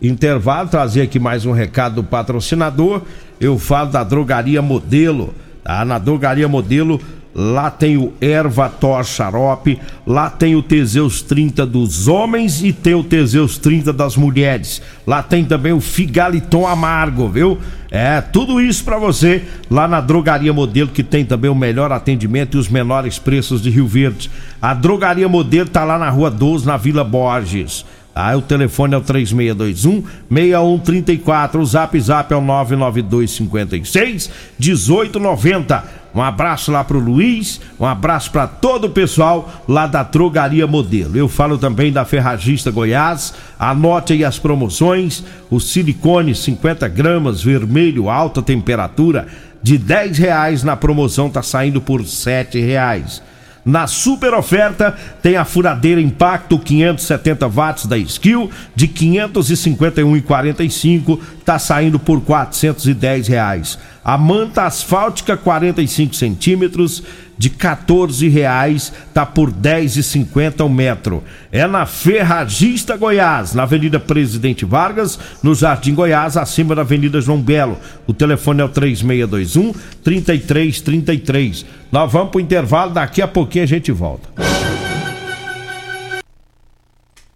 intervalo, 0.01 0.69
trazer 0.69 1.01
aqui 1.01 1.17
mais 1.19 1.45
um 1.45 1.51
recado 1.51 1.95
do 1.95 2.03
patrocinador. 2.03 3.01
Eu 3.39 3.57
falo 3.57 3.89
da 3.91 4.03
Drogaria 4.03 4.61
Modelo. 4.61 5.33
Tá? 5.63 5.83
Na 5.85 5.97
Drogaria 5.97 6.47
Modelo, 6.47 6.99
lá 7.33 7.71
tem 7.71 7.97
o 7.97 8.13
Erva 8.21 8.69
Tor 8.69 9.03
Xarope, 9.03 9.79
lá 10.05 10.29
tem 10.29 10.55
o 10.55 10.61
Teseus 10.61 11.21
30 11.21 11.65
dos 11.65 12.07
homens 12.07 12.63
e 12.63 12.71
tem 12.71 12.93
o 12.93 13.03
Teseus 13.03 13.57
30 13.57 13.91
das 13.91 14.15
mulheres. 14.15 14.81
Lá 15.05 15.23
tem 15.23 15.43
também 15.43 15.73
o 15.73 15.81
Figaliton 15.81 16.67
Amargo, 16.67 17.27
viu? 17.27 17.57
É, 17.89 18.21
tudo 18.21 18.59
isso 18.59 18.83
pra 18.83 18.97
você 18.97 19.43
lá 19.69 19.87
na 19.87 20.01
Drogaria 20.01 20.51
Modelo, 20.51 20.89
que 20.89 21.03
tem 21.03 21.23
também 21.23 21.49
o 21.49 21.55
melhor 21.55 21.91
atendimento 21.91 22.57
e 22.57 22.59
os 22.59 22.67
menores 22.67 23.19
preços 23.19 23.61
de 23.61 23.69
Rio 23.69 23.87
Verde. 23.87 24.31
A 24.61 24.73
Drogaria 24.73 25.29
Modelo 25.29 25.69
tá 25.69 25.83
lá 25.83 25.97
na 25.97 26.09
Rua 26.09 26.31
12, 26.31 26.65
na 26.65 26.77
Vila 26.77 27.03
Borges. 27.03 27.85
Ah, 28.15 28.37
o 28.37 28.41
telefone 28.41 28.93
é 28.93 28.97
o 28.97 29.01
3621 29.01 30.03
6134. 30.29 31.59
O 31.59 31.65
zap 31.65 31.99
zap 31.99 32.31
é 32.31 32.37
o 32.37 32.41
992 32.41 33.31
56 33.31 34.29
1890. 34.59 36.02
Um 36.13 36.21
abraço 36.21 36.71
lá 36.71 36.83
pro 36.83 36.99
Luiz, 36.99 37.59
um 37.79 37.85
abraço 37.85 38.29
para 38.29 38.45
todo 38.45 38.85
o 38.85 38.91
pessoal 38.91 39.49
lá 39.67 39.87
da 39.87 40.03
Drogaria 40.03 40.67
Modelo. 40.67 41.17
Eu 41.17 41.27
falo 41.27 41.57
também 41.57 41.91
da 41.91 42.05
Ferragista 42.05 42.69
Goiás. 42.69 43.33
Anote 43.57 44.13
aí 44.13 44.23
as 44.23 44.37
promoções: 44.37 45.23
o 45.49 45.59
silicone 45.59 46.35
50 46.35 46.87
gramas, 46.87 47.41
vermelho, 47.41 48.09
alta 48.09 48.43
temperatura, 48.43 49.27
de 49.63 49.75
10 49.77 50.17
reais 50.19 50.63
na 50.63 50.75
promoção 50.75 51.29
tá 51.29 51.41
saindo 51.41 51.79
por 51.81 52.05
7 52.05 52.59
reais. 52.59 53.23
Na 53.65 53.87
super 53.87 54.33
oferta 54.33 54.93
tem 55.21 55.37
a 55.37 55.45
furadeira 55.45 56.01
Impacto 56.01 56.59
570 56.59 57.47
watts 57.47 57.85
da 57.85 57.97
Skill 57.97 58.51
de 58.75 58.89
551,45 58.89 61.17
tá 61.45 61.57
saindo 61.57 61.97
por 61.97 62.19
410 62.19 63.29
reais. 63.29 63.79
A 64.03 64.17
manta 64.17 64.65
asfáltica 64.65 65.37
45 65.37 66.13
centímetros 66.15 67.03
de 67.37 67.49
14 67.49 68.27
reais, 68.27 68.93
tá 69.13 69.25
por 69.25 69.51
10,50 69.51 70.65
o 70.65 70.69
metro. 70.69 71.23
É 71.51 71.65
na 71.65 71.85
Ferragista 71.85 72.95
Goiás, 72.97 73.53
na 73.53 73.63
Avenida 73.63 73.99
Presidente 73.99 74.65
Vargas, 74.65 75.17
no 75.41 75.55
Jardim 75.55 75.95
Goiás, 75.95 76.37
acima 76.37 76.75
da 76.75 76.81
Avenida 76.81 77.21
João 77.21 77.41
Belo. 77.41 77.77
O 78.05 78.13
telefone 78.13 78.61
é 78.61 78.65
o 78.65 78.69
3621 78.69 79.73
3333. 80.03 81.65
Nós 81.91 82.11
vamos 82.11 82.31
pro 82.31 82.39
intervalo, 82.39 82.91
daqui 82.91 83.21
a 83.21 83.27
pouquinho 83.27 83.63
a 83.63 83.67
gente 83.67 83.91
volta. 83.91 84.29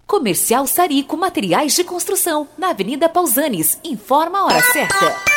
Comercial 0.05 0.65
Sarico 0.65 1.17
Materiais 1.17 1.75
de 1.75 1.83
Construção, 1.83 2.47
na 2.57 2.69
Avenida 2.69 3.09
Pausanes. 3.09 3.77
Informa 3.83 4.39
a 4.39 4.45
hora 4.45 4.62
certa. 4.62 5.37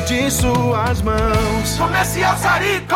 de 0.11 0.29
suas 0.29 1.01
mãos. 1.01 1.77
Comercial 1.77 2.37
Sarico. 2.37 2.95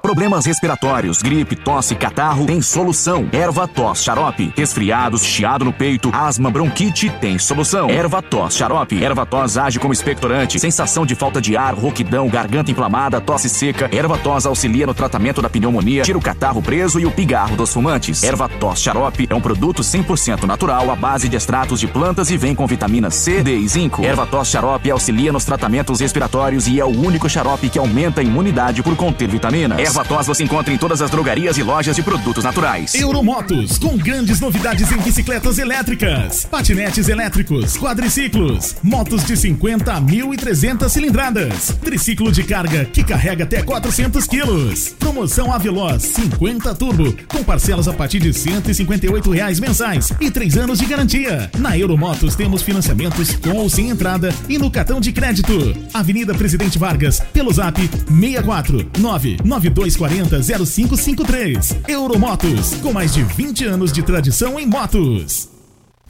Problemas 0.00 0.44
respiratórios, 0.46 1.22
gripe, 1.22 1.56
tosse, 1.56 1.94
catarro, 1.94 2.46
tem 2.46 2.60
solução. 2.60 3.26
Erva 3.32 3.66
tos, 3.66 4.02
xarope. 4.02 4.52
Resfriados, 4.56 5.24
chiado 5.24 5.64
no 5.64 5.72
peito, 5.72 6.10
asma, 6.12 6.50
bronquite, 6.50 7.10
tem 7.20 7.38
solução. 7.38 7.88
Erva 7.88 8.22
tos, 8.22 8.54
xarope. 8.54 9.02
Erva 9.02 9.26
tos 9.26 9.56
age 9.56 9.78
como 9.78 9.92
expectorante. 9.92 10.58
Sensação 10.58 11.04
de 11.04 11.14
falta 11.14 11.40
de 11.40 11.56
ar, 11.56 11.74
rouquidão, 11.74 12.28
garganta 12.28 12.70
inflamada, 12.70 13.20
tosse 13.20 13.48
seca. 13.48 13.88
Erva 13.94 14.16
tos 14.18 14.46
auxilia 14.46 14.86
no 14.86 14.94
tratamento 14.94 15.42
da 15.42 15.48
pneumonia, 15.50 16.02
tira 16.02 16.18
o 16.18 16.22
catarro 16.22 16.62
preso 16.62 17.00
e 17.00 17.06
o 17.06 17.10
pigarro 17.10 17.56
dos 17.56 17.72
fumantes. 17.72 18.22
Erva 18.22 18.48
tos 18.48 18.80
xarope 18.80 19.26
é 19.28 19.34
um 19.34 19.40
produto 19.40 19.82
100% 19.82 20.44
natural 20.44 20.90
à 20.90 20.96
base 20.96 21.28
de 21.28 21.36
extratos 21.36 21.80
de 21.80 21.86
plantas 21.86 22.30
e 22.30 22.36
vem 22.36 22.54
com 22.54 22.66
vitaminas 22.66 23.14
C, 23.14 23.42
D 23.42 23.56
e 23.56 23.66
zinco. 23.66 24.04
Erva 24.04 24.26
tos 24.26 24.48
xarope 24.48 24.90
auxilia 24.90 25.32
nos 25.32 25.44
tratamentos 25.44 26.00
respiratórios 26.00 26.53
e 26.54 26.78
é 26.78 26.84
o 26.84 26.88
único 26.88 27.28
xarope 27.28 27.68
que 27.68 27.78
aumenta 27.78 28.20
a 28.20 28.24
imunidade 28.24 28.82
por 28.82 28.96
conter 28.96 29.28
vitaminas. 29.28 29.78
Erva 29.78 30.04
tos 30.04 30.26
você 30.26 30.44
encontra 30.44 30.72
em 30.72 30.78
todas 30.78 31.02
as 31.02 31.10
drogarias 31.10 31.58
e 31.58 31.62
lojas 31.62 31.96
de 31.96 32.02
produtos 32.02 32.44
naturais. 32.44 32.94
Euromotos, 32.94 33.76
com 33.78 33.96
grandes 33.96 34.40
novidades 34.40 34.90
em 34.92 34.98
bicicletas 34.98 35.58
elétricas, 35.58 36.44
patinetes 36.44 37.08
elétricos, 37.08 37.76
quadriciclos, 37.76 38.76
motos 38.82 39.24
de 39.24 39.36
50 39.36 39.92
a 39.92 40.00
1.300 40.00 40.88
cilindradas, 40.88 41.76
triciclo 41.82 42.30
de 42.30 42.44
carga 42.44 42.84
que 42.84 43.02
carrega 43.02 43.44
até 43.44 43.62
400 43.62 44.26
quilos. 44.26 44.94
Promoção 44.98 45.52
Aveloz 45.52 46.02
50 46.02 46.74
Turbo, 46.74 47.14
com 47.28 47.42
parcelas 47.42 47.88
a 47.88 47.92
partir 47.92 48.20
de 48.20 48.32
158 48.32 49.30
reais 49.30 49.58
mensais 49.58 50.12
e 50.20 50.30
3 50.30 50.56
anos 50.58 50.78
de 50.78 50.86
garantia. 50.86 51.50
Na 51.58 51.76
Euromotos 51.76 52.36
temos 52.36 52.62
financiamentos 52.62 53.34
com 53.36 53.56
ou 53.56 53.68
sem 53.68 53.90
entrada 53.90 54.32
e 54.48 54.58
no 54.58 54.70
cartão 54.70 55.00
de 55.00 55.12
crédito. 55.12 55.74
Avenida 55.92 56.34
Presidente 56.44 56.78
Vargas, 56.78 57.20
pelo 57.32 57.50
zap 57.50 57.80
64 57.80 58.90
99240 58.98 60.42
0553. 60.42 61.76
Euromotos, 61.88 62.74
com 62.82 62.92
mais 62.92 63.14
de 63.14 63.22
20 63.22 63.64
anos 63.64 63.90
de 63.90 64.02
tradição 64.02 64.60
em 64.60 64.66
motos. 64.66 65.53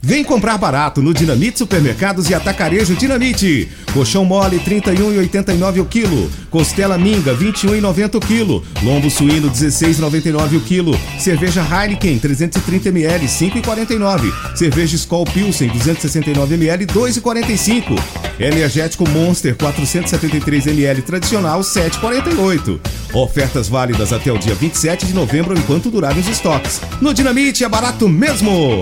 Vem 0.05 0.23
comprar 0.23 0.55
barato 0.59 1.01
no 1.01 1.11
Dinamite 1.11 1.57
Supermercados 1.57 2.29
e 2.29 2.35
Atacarejo 2.35 2.93
Dinamite. 2.93 3.67
Colchão 3.91 4.23
mole 4.23 4.59
31,89 4.59 5.81
o 5.81 5.85
quilo. 5.85 6.31
Costela 6.51 6.95
minga 6.95 7.33
21,90 7.35 8.13
o 8.13 8.19
quilo. 8.19 8.63
Lombo 8.83 9.09
suíno 9.09 9.49
16,99 9.49 10.57
o 10.57 10.59
quilo. 10.59 10.99
Cerveja 11.17 11.65
Heineken 11.65 12.19
330 12.19 12.89
ml 12.89 13.25
5,49. 13.25 14.55
Cerveja 14.55 14.95
Skol 14.95 15.25
Pilsen 15.25 15.69
269 15.69 16.53
ml 16.53 16.85
2,45. 16.85 17.99
Energético 18.39 19.09
Monster 19.09 19.55
473 19.55 20.67
ml 20.67 21.01
tradicional 21.01 21.61
7,48. 21.61 22.79
Ofertas 23.11 23.67
válidas 23.67 24.13
até 24.13 24.31
o 24.31 24.37
dia 24.37 24.53
27 24.53 25.07
de 25.07 25.15
novembro 25.15 25.57
enquanto 25.57 25.89
durarem 25.89 26.19
os 26.19 26.27
estoques. 26.27 26.79
No 27.01 27.11
Dinamite 27.11 27.63
é 27.63 27.67
barato 27.67 28.07
mesmo. 28.07 28.81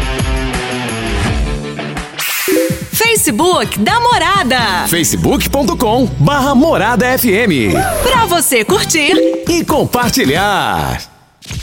Facebook 3.03 3.79
da 3.79 3.99
Morada. 3.99 4.87
facebook.com 4.87 6.05
barra 6.19 6.53
Morada 6.53 7.17
FM. 7.17 7.73
Pra 8.03 8.27
você 8.27 8.63
curtir 8.63 9.15
e 9.49 9.65
compartilhar. 9.65 11.01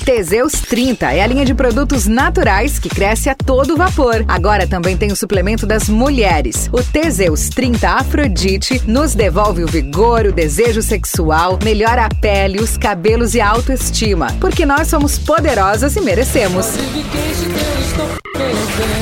Teseus 0.04 0.52
30 0.52 1.12
é 1.12 1.22
a 1.22 1.26
linha 1.28 1.44
de 1.44 1.54
produtos 1.54 2.06
naturais 2.06 2.80
que 2.80 2.88
cresce 2.88 3.30
a 3.30 3.36
todo 3.36 3.76
vapor. 3.76 4.24
Agora 4.26 4.66
também 4.66 4.96
tem 4.96 5.12
o 5.12 5.16
suplemento 5.16 5.64
das 5.64 5.88
mulheres. 5.88 6.68
O 6.72 6.82
Teseus 6.82 7.48
30 7.50 7.88
Afrodite 7.88 8.82
nos 8.84 9.14
devolve 9.14 9.62
o 9.62 9.68
vigor, 9.68 10.26
o 10.26 10.32
desejo 10.32 10.82
sexual, 10.82 11.56
melhora 11.62 12.06
a 12.06 12.08
pele, 12.08 12.58
os 12.58 12.76
cabelos 12.76 13.34
e 13.36 13.40
a 13.40 13.48
autoestima. 13.48 14.36
Porque 14.40 14.66
nós 14.66 14.88
somos 14.88 15.16
poderosas 15.16 15.94
e 15.94 16.00
merecemos. 16.00 16.66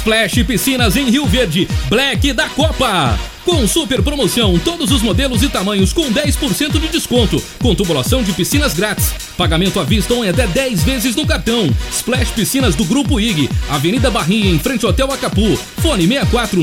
Splash 0.00 0.42
Piscinas 0.44 0.96
em 0.96 1.10
Rio 1.10 1.26
Verde, 1.26 1.68
Black 1.90 2.32
da 2.32 2.48
Copa. 2.48 3.18
Com 3.44 3.68
super 3.68 4.00
promoção, 4.00 4.58
todos 4.58 4.90
os 4.90 5.02
modelos 5.02 5.42
e 5.42 5.48
tamanhos 5.50 5.92
com 5.92 6.10
10% 6.10 6.80
de 6.80 6.88
desconto, 6.88 7.42
com 7.58 7.74
tubulação 7.74 8.22
de 8.22 8.32
piscinas 8.32 8.72
grátis. 8.72 9.12
Pagamento 9.36 9.78
à 9.78 9.84
vista 9.84 10.14
ou 10.14 10.24
em 10.24 10.30
até 10.30 10.46
10 10.46 10.84
vezes 10.84 11.14
no 11.14 11.26
cartão. 11.26 11.68
Splash 11.92 12.30
Piscinas 12.30 12.74
do 12.74 12.86
Grupo 12.86 13.20
IG, 13.20 13.50
Avenida 13.68 14.10
Barrinha, 14.10 14.50
em 14.50 14.58
frente 14.58 14.86
ao 14.86 14.90
Hotel 14.90 15.12
Acapu. 15.12 15.54
Fone 15.82 16.06
64 16.06 16.62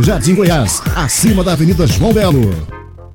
Jardim 0.00 0.36
Goiás, 0.36 0.80
acima 0.94 1.42
da 1.42 1.52
Avenida 1.52 1.86
João 1.86 2.12
Belo. 2.12 2.77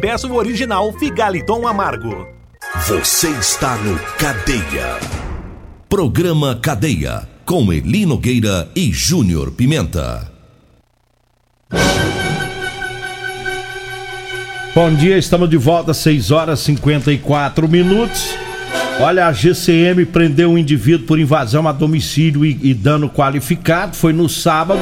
peça 0.00 0.26
o 0.26 0.34
original 0.34 0.90
Figaliton 0.94 1.68
Amargo. 1.68 2.26
Você 2.86 3.28
está 3.28 3.76
no 3.76 3.98
Cadeia. 4.16 4.98
Programa 5.88 6.56
Cadeia. 6.56 7.28
Com 7.44 7.70
Eli 7.70 8.06
Nogueira 8.06 8.70
e 8.74 8.90
Júnior 8.92 9.50
Pimenta. 9.50 10.30
Bom 14.74 14.94
dia, 14.94 15.18
estamos 15.18 15.50
de 15.50 15.56
volta, 15.56 15.92
6 15.92 16.30
horas 16.30 16.60
e 16.60 16.64
54 16.66 17.68
minutos. 17.68 18.34
Olha, 19.00 19.26
a 19.26 19.32
GCM 19.32 20.06
prendeu 20.06 20.50
um 20.50 20.58
indivíduo 20.58 21.06
por 21.06 21.18
invasão 21.18 21.66
a 21.66 21.72
domicílio 21.72 22.44
e, 22.44 22.58
e 22.62 22.72
dano 22.72 23.10
qualificado. 23.10 23.96
Foi 23.96 24.12
no 24.12 24.28
sábado. 24.28 24.80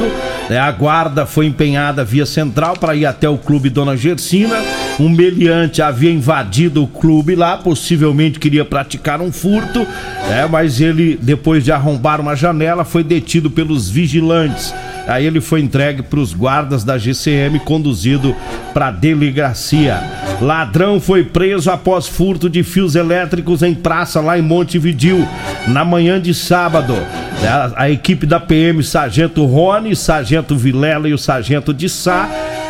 Né, 0.48 0.58
a 0.58 0.70
guarda 0.70 1.26
foi 1.26 1.46
empenhada 1.46 2.04
via 2.04 2.26
central 2.26 2.76
para 2.76 2.94
ir 2.94 3.06
até 3.06 3.28
o 3.28 3.38
clube 3.38 3.70
Dona 3.70 3.96
Gersina. 3.96 4.56
Um 4.98 5.08
meliante 5.08 5.80
havia 5.80 6.10
invadido 6.10 6.82
o 6.82 6.86
clube 6.86 7.36
lá, 7.36 7.56
possivelmente 7.56 8.40
queria 8.40 8.64
praticar 8.64 9.20
um 9.20 9.30
furto, 9.30 9.86
né, 10.28 10.48
mas 10.50 10.80
ele, 10.80 11.16
depois 11.22 11.62
de 11.62 11.70
arrombar 11.70 12.20
uma 12.20 12.34
janela, 12.34 12.84
foi 12.84 13.04
detido 13.04 13.48
pelos 13.48 13.88
vigilantes. 13.88 14.74
Aí 15.06 15.24
ele 15.24 15.40
foi 15.40 15.60
entregue 15.60 16.02
para 16.02 16.18
os 16.18 16.34
guardas 16.34 16.84
da 16.84 16.98
GCM 16.98 17.60
conduzido 17.60 18.36
para 18.74 18.88
a 18.88 18.90
delegacia. 18.90 20.02
Ladrão 20.40 21.00
foi 21.00 21.24
preso 21.24 21.70
após 21.70 22.06
furto 22.06 22.50
de 22.50 22.62
fios 22.62 22.94
elétricos 22.94 23.62
em 23.62 23.74
praça 23.74 24.20
lá 24.20 24.38
em 24.38 24.42
Montevidil, 24.42 25.26
na 25.66 25.82
manhã 25.82 26.20
de 26.20 26.34
sábado. 26.34 26.94
A, 27.42 27.84
a 27.84 27.90
equipe 27.90 28.26
da 28.26 28.38
PM, 28.38 28.82
Sargento 28.82 29.46
Rony, 29.46 29.96
Sargento 29.96 30.54
Vilela 30.54 31.08
e 31.08 31.14
o 31.14 31.18
Sargento 31.18 31.72
de 31.72 31.88
Sá 31.88 32.28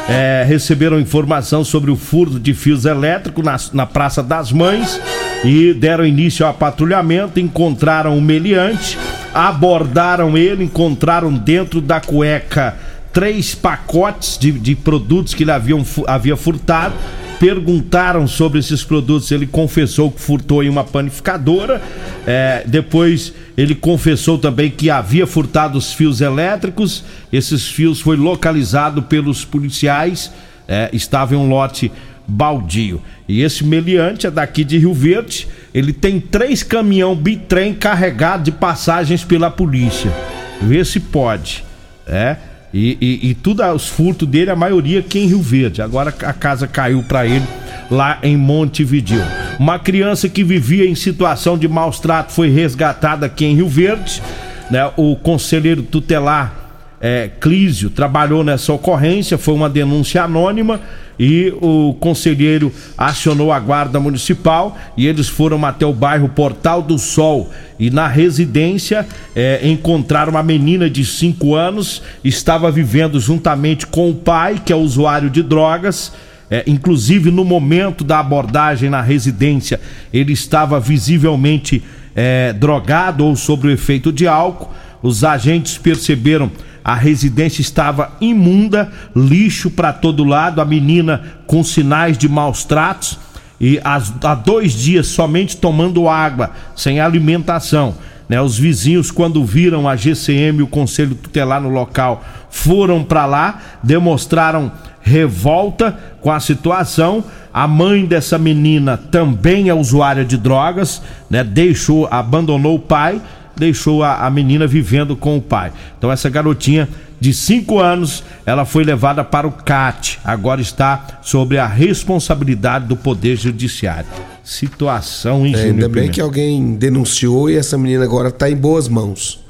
é, 0.09 0.44
receberam 0.47 0.99
informação 0.99 1.62
sobre 1.62 1.90
o 1.90 1.97
furto 1.97 2.40
de 2.40 2.55
fios 2.55 2.85
elétricos 2.85 3.44
na, 3.44 3.57
na 3.73 3.87
Praça 3.87 4.23
das 4.23 4.51
Mães 4.51 5.01
e 5.44 5.75
deram 5.75 6.07
início 6.07 6.47
ao 6.47 6.55
patrulhamento, 6.55 7.38
encontraram 7.38 8.16
o 8.16 8.21
meliante, 8.21 8.99
abordaram 9.35 10.37
ele, 10.37 10.64
encontraram 10.64 11.33
dentro 11.33 11.81
da 11.81 12.01
cueca 12.01 12.77
três 13.12 13.55
pacotes 13.55 14.38
de, 14.38 14.53
de 14.53 14.75
produtos 14.75 15.35
que 15.35 15.44
ele 15.44 15.51
haviam, 15.51 15.85
havia 16.07 16.37
furtado. 16.37 16.94
Perguntaram 17.38 18.27
sobre 18.27 18.59
esses 18.59 18.83
produtos, 18.83 19.31
ele 19.31 19.46
confessou 19.46 20.11
que 20.11 20.20
furtou 20.20 20.62
em 20.62 20.68
uma 20.68 20.83
panificadora. 20.83 21.81
É, 22.27 22.64
depois 22.66 23.33
ele 23.57 23.77
confessou 23.77 24.38
também 24.38 24.70
que 24.70 24.90
havia 24.90 25.27
furtado 25.27 25.79
os 25.79 25.92
fios 25.92 26.20
elétricos. 26.20 27.05
Esses 27.33 27.68
fios 27.68 28.01
foi 28.01 28.16
localizado 28.16 29.03
pelos 29.03 29.44
policiais. 29.44 30.33
É, 30.66 30.90
estava 30.92 31.35
em 31.35 31.38
um 31.38 31.48
lote 31.48 31.92
baldio. 32.27 33.01
E 33.29 33.40
esse 33.42 33.64
meliante 33.64 34.27
é 34.27 34.31
daqui 34.31 34.64
de 34.64 34.77
Rio 34.77 34.92
Verde. 34.92 35.46
Ele 35.72 35.92
tem 35.92 36.18
três 36.18 36.64
caminhão 36.64 37.14
bitrem 37.14 37.72
carregados 37.72 38.44
de 38.44 38.53
passagens 38.53 39.22
pela 39.22 39.51
polícia. 39.51 40.12
Vê 40.61 40.85
se 40.85 40.98
pode. 40.98 41.64
É. 42.07 42.37
E, 42.72 42.98
e, 43.00 43.31
e 43.31 43.35
tudo 43.35 43.62
os 43.72 43.88
furtos 43.88 44.28
dele, 44.28 44.50
a 44.50 44.57
maioria 44.57 45.00
aqui 45.00 45.18
em 45.18 45.26
Rio 45.26 45.40
Verde. 45.40 45.81
Agora 45.81 46.11
a 46.11 46.33
casa 46.33 46.66
caiu 46.66 47.02
para 47.02 47.26
ele 47.26 47.44
lá 47.90 48.18
em 48.22 48.37
Montevideo. 48.37 49.24
Uma 49.59 49.78
criança 49.78 50.28
que 50.28 50.44
vivia 50.44 50.88
em 50.88 50.94
situação 50.94 51.57
de 51.57 51.66
maus 51.66 51.98
tratos 51.98 52.35
foi 52.35 52.50
resgatada 52.50 53.26
aqui 53.26 53.44
em 53.44 53.54
Rio 53.54 53.68
Verde. 53.68 54.22
Né? 54.70 54.90
O 54.96 55.16
conselheiro 55.16 55.83
tutelar 55.83 56.67
é, 57.01 57.31
Clísio 57.41 57.91
trabalhou 57.91 58.43
nessa 58.43 58.73
ocorrência, 58.73 59.39
foi 59.39 59.55
uma 59.55 59.69
denúncia 59.69 60.25
anônima 60.25 60.81
e 61.19 61.53
o 61.61 61.95
conselheiro 61.95 62.73
acionou 62.97 63.53
a 63.53 63.59
guarda 63.59 63.99
municipal 63.99 64.77
e 64.97 65.07
eles 65.07 65.29
foram 65.29 65.65
até 65.65 65.85
o 65.87 65.93
bairro 65.93 66.29
Portal 66.29 66.83
do 66.83 66.99
Sol 66.99 67.51
e 67.79 67.91
na 67.91 68.09
residência 68.09 69.07
é, 69.35 69.61
encontraram 69.63 70.33
uma 70.33 70.43
menina 70.43 70.91
de 70.91 71.05
5 71.05 71.55
anos, 71.55 72.03
estava 72.25 72.71
vivendo 72.71 73.21
juntamente 73.21 73.87
com 73.87 74.11
o 74.11 74.15
pai, 74.15 74.61
que 74.65 74.73
é 74.73 74.77
usuário 74.77 75.31
de 75.31 75.43
drogas. 75.43 76.13
É, 76.51 76.65
inclusive 76.67 77.31
no 77.31 77.45
momento 77.45 78.03
da 78.03 78.21
abordagem 78.21 78.89
na 78.89 79.03
residência, 79.03 79.79
ele 80.11 80.33
estava 80.33 80.81
visivelmente 80.81 81.83
é, 82.17 82.55
drogado 82.55 83.23
ou 83.23 83.37
sob 83.37 83.69
o 83.69 83.71
efeito 83.71 84.11
de 84.11 84.27
álcool. 84.27 84.73
Os 85.03 85.23
agentes 85.25 85.77
perceberam 85.77 86.51
a 86.88 86.94
residência 86.94 87.61
estava 87.61 88.12
imunda, 88.18 88.90
lixo 89.14 89.70
para 89.70 89.92
todo 89.92 90.24
lado, 90.24 90.62
a 90.62 90.64
menina 90.64 91.20
com 91.46 91.62
sinais 91.62 92.16
de 92.16 92.27
maus 92.27 92.64
tratos 92.64 93.18
e 93.61 93.79
há 93.85 94.35
dois 94.35 94.72
dias 94.72 95.07
somente 95.09 95.59
tomando 95.59 96.09
água, 96.09 96.51
sem 96.74 96.98
alimentação. 96.98 97.94
Né? 98.27 98.40
Os 98.40 98.57
vizinhos, 98.57 99.11
quando 99.11 99.44
viram 99.44 99.87
a 99.87 99.96
GCM 99.96 100.61
e 100.61 100.62
o 100.62 100.66
Conselho 100.66 101.14
Tutelar 101.14 101.61
no 101.61 101.68
local, 101.68 102.24
foram 102.48 103.05
para 103.05 103.27
lá, 103.27 103.61
demonstraram 103.83 104.72
revolta 105.03 105.94
com 106.22 106.33
a 106.33 106.40
situação. 106.40 107.22
A 107.53 107.68
mãe 107.68 108.07
dessa 108.07 108.38
menina 108.38 108.96
também 108.96 109.68
é 109.68 109.74
usuária 109.74 110.24
de 110.24 110.38
drogas, 110.38 111.03
né? 111.29 111.44
Deixou, 111.44 112.09
abandonou 112.11 112.77
o 112.77 112.81
pai 112.81 113.20
deixou 113.59 114.03
a, 114.03 114.27
a 114.27 114.31
menina 114.31 114.66
vivendo 114.66 115.16
com 115.16 115.37
o 115.37 115.42
pai. 115.42 115.73
Então 115.97 116.11
essa 116.11 116.29
garotinha 116.29 116.88
de 117.21 117.35
5 117.35 117.79
anos, 117.81 118.23
ela 118.47 118.64
foi 118.64 118.85
levada 118.85 119.25
para 119.25 119.47
o 119.47 119.53
CAT. 119.53 120.21
Agora 120.25 120.61
está 120.61 121.21
sobre 121.23 121.59
a 121.59 121.66
responsabilidade 121.66 122.87
do 122.87 122.97
Poder 122.97 123.37
Judiciário. 123.37 124.09
Situação 124.44 125.47
em 125.47 125.55
é, 125.55 125.62
Ainda 125.64 125.88
bem 125.88 126.11
que 126.11 126.21
alguém 126.21 126.77
denunciou 126.77 127.51
e 127.51 127.57
essa 127.57 127.77
menina 127.77 128.05
agora 128.05 128.29
está 128.29 128.49
em 128.49 128.57
boas 128.57 128.88
mãos. 128.88 129.44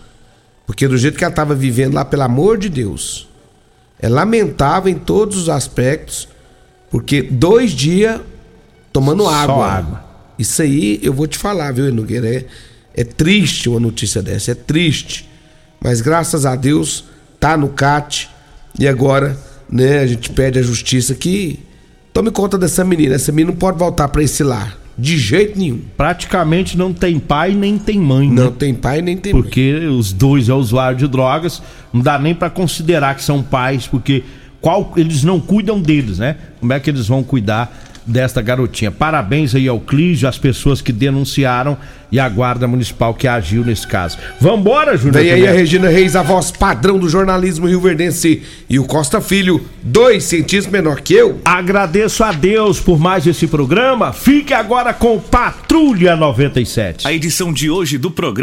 Porque 0.66 0.88
do 0.88 0.97
jeito 0.97 1.16
que 1.16 1.25
ela 1.25 1.33
estava 1.33 1.55
vivendo 1.55 1.94
lá, 1.94 2.05
pelo 2.05 2.23
amor 2.23 2.59
de 2.59 2.68
Deus, 2.68 3.29
é 4.01 4.09
lamentável 4.09 4.90
em 4.90 4.97
todos 4.97 5.37
os 5.37 5.49
aspectos, 5.49 6.29
porque 6.90 7.23
dois 7.23 7.73
dias 7.73 8.21
tomando 8.92 9.25
Só 9.25 9.31
água. 9.31 9.66
água. 9.66 10.05
Isso 10.38 10.62
aí 10.62 11.01
eu 11.03 11.12
vou 11.12 11.27
te 11.27 11.37
falar, 11.37 11.73
viu, 11.73 11.92
Nogueira? 11.92 12.29
É, 12.29 12.44
é 12.94 13.05
triste 13.05 13.68
uma 13.68 13.81
notícia 13.81 14.22
dessa, 14.22 14.53
é 14.53 14.55
triste. 14.55 15.29
Mas 15.81 16.01
graças 16.01 16.44
a 16.44 16.57
Deus 16.57 17.05
tá 17.38 17.57
no 17.57 17.68
CAT 17.68 18.29
e 18.79 18.87
agora, 18.88 19.37
né, 19.70 20.01
a 20.01 20.07
gente 20.07 20.31
pede 20.31 20.59
à 20.59 20.62
justiça 20.62 21.14
que 21.14 21.61
tome 22.12 22.31
conta 22.31 22.59
dessa 22.59 22.85
menina. 22.85 23.14
Essa 23.14 23.31
menina 23.33 23.53
não 23.53 23.59
pode 23.59 23.79
voltar 23.79 24.09
para 24.09 24.22
esse 24.22 24.42
lar. 24.42 24.77
De 24.98 25.16
jeito 25.16 25.57
nenhum. 25.57 25.81
Praticamente 25.96 26.77
não 26.77 26.92
tem 26.92 27.20
pai 27.20 27.55
nem 27.55 27.79
tem 27.79 28.01
mãe, 28.01 28.29
Não 28.29 28.46
né? 28.46 28.53
tem 28.59 28.74
pai 28.74 29.01
nem 29.01 29.16
tem 29.16 29.33
porque 29.33 29.72
mãe. 29.72 29.81
Porque 29.83 29.87
os 29.87 30.12
dois 30.12 30.48
é 30.48 30.55
usuário 30.55 30.98
de 30.98 31.07
drogas, 31.07 31.62
não 31.92 32.01
dá 32.01 32.18
nem 32.18 32.35
para 32.35 32.51
considerar 32.51 33.14
que 33.14 33.22
são 33.22 33.40
pais, 33.40 33.87
porque 33.87 34.24
qual 34.61 34.92
eles 34.96 35.22
não 35.22 35.38
cuidam 35.38 35.81
deles, 35.81 36.18
né? 36.18 36.37
Como 36.59 36.72
é 36.72 36.81
que 36.81 36.90
eles 36.90 37.07
vão 37.07 37.22
cuidar 37.22 37.88
desta 38.09 38.40
garotinha. 38.40 38.90
Parabéns 38.90 39.55
aí 39.55 39.68
ao 39.68 39.79
Clígio, 39.79 40.29
às 40.29 40.38
pessoas 40.38 40.81
que 40.81 40.92
denunciaram 40.92 41.77
e 42.11 42.18
a 42.18 42.29
Guarda 42.29 42.66
Municipal 42.66 43.12
que 43.14 43.29
agiu 43.29 43.64
nesse 43.64 43.87
caso. 43.87 44.18
Vambora, 44.40 44.97
Júnior. 44.97 45.23
Vem 45.23 45.33
aí 45.33 45.47
a 45.47 45.53
Regina 45.53 45.88
Reis, 45.88 46.16
a 46.16 46.23
voz 46.23 46.51
padrão 46.51 46.99
do 46.99 47.09
jornalismo 47.09 47.66
rioverdense 47.66 48.42
e 48.68 48.79
o 48.79 48.85
Costa 48.85 49.21
Filho, 49.21 49.61
dois 49.83 50.25
centímetros 50.25 50.73
menor 50.73 51.01
que 51.01 51.14
eu. 51.14 51.40
Agradeço 51.44 52.25
a 52.25 52.33
Deus 52.33 52.81
por 52.81 52.99
mais 52.99 53.27
esse 53.27 53.47
programa. 53.47 54.12
Fique 54.12 54.55
agora 54.55 54.94
com 54.94 55.18
Patrulha 55.21 56.16
97. 56.16 57.07
A 57.07 57.12
edição 57.12 57.53
de 57.53 57.68
hoje 57.68 57.99
do 57.99 58.11
programa 58.11 58.38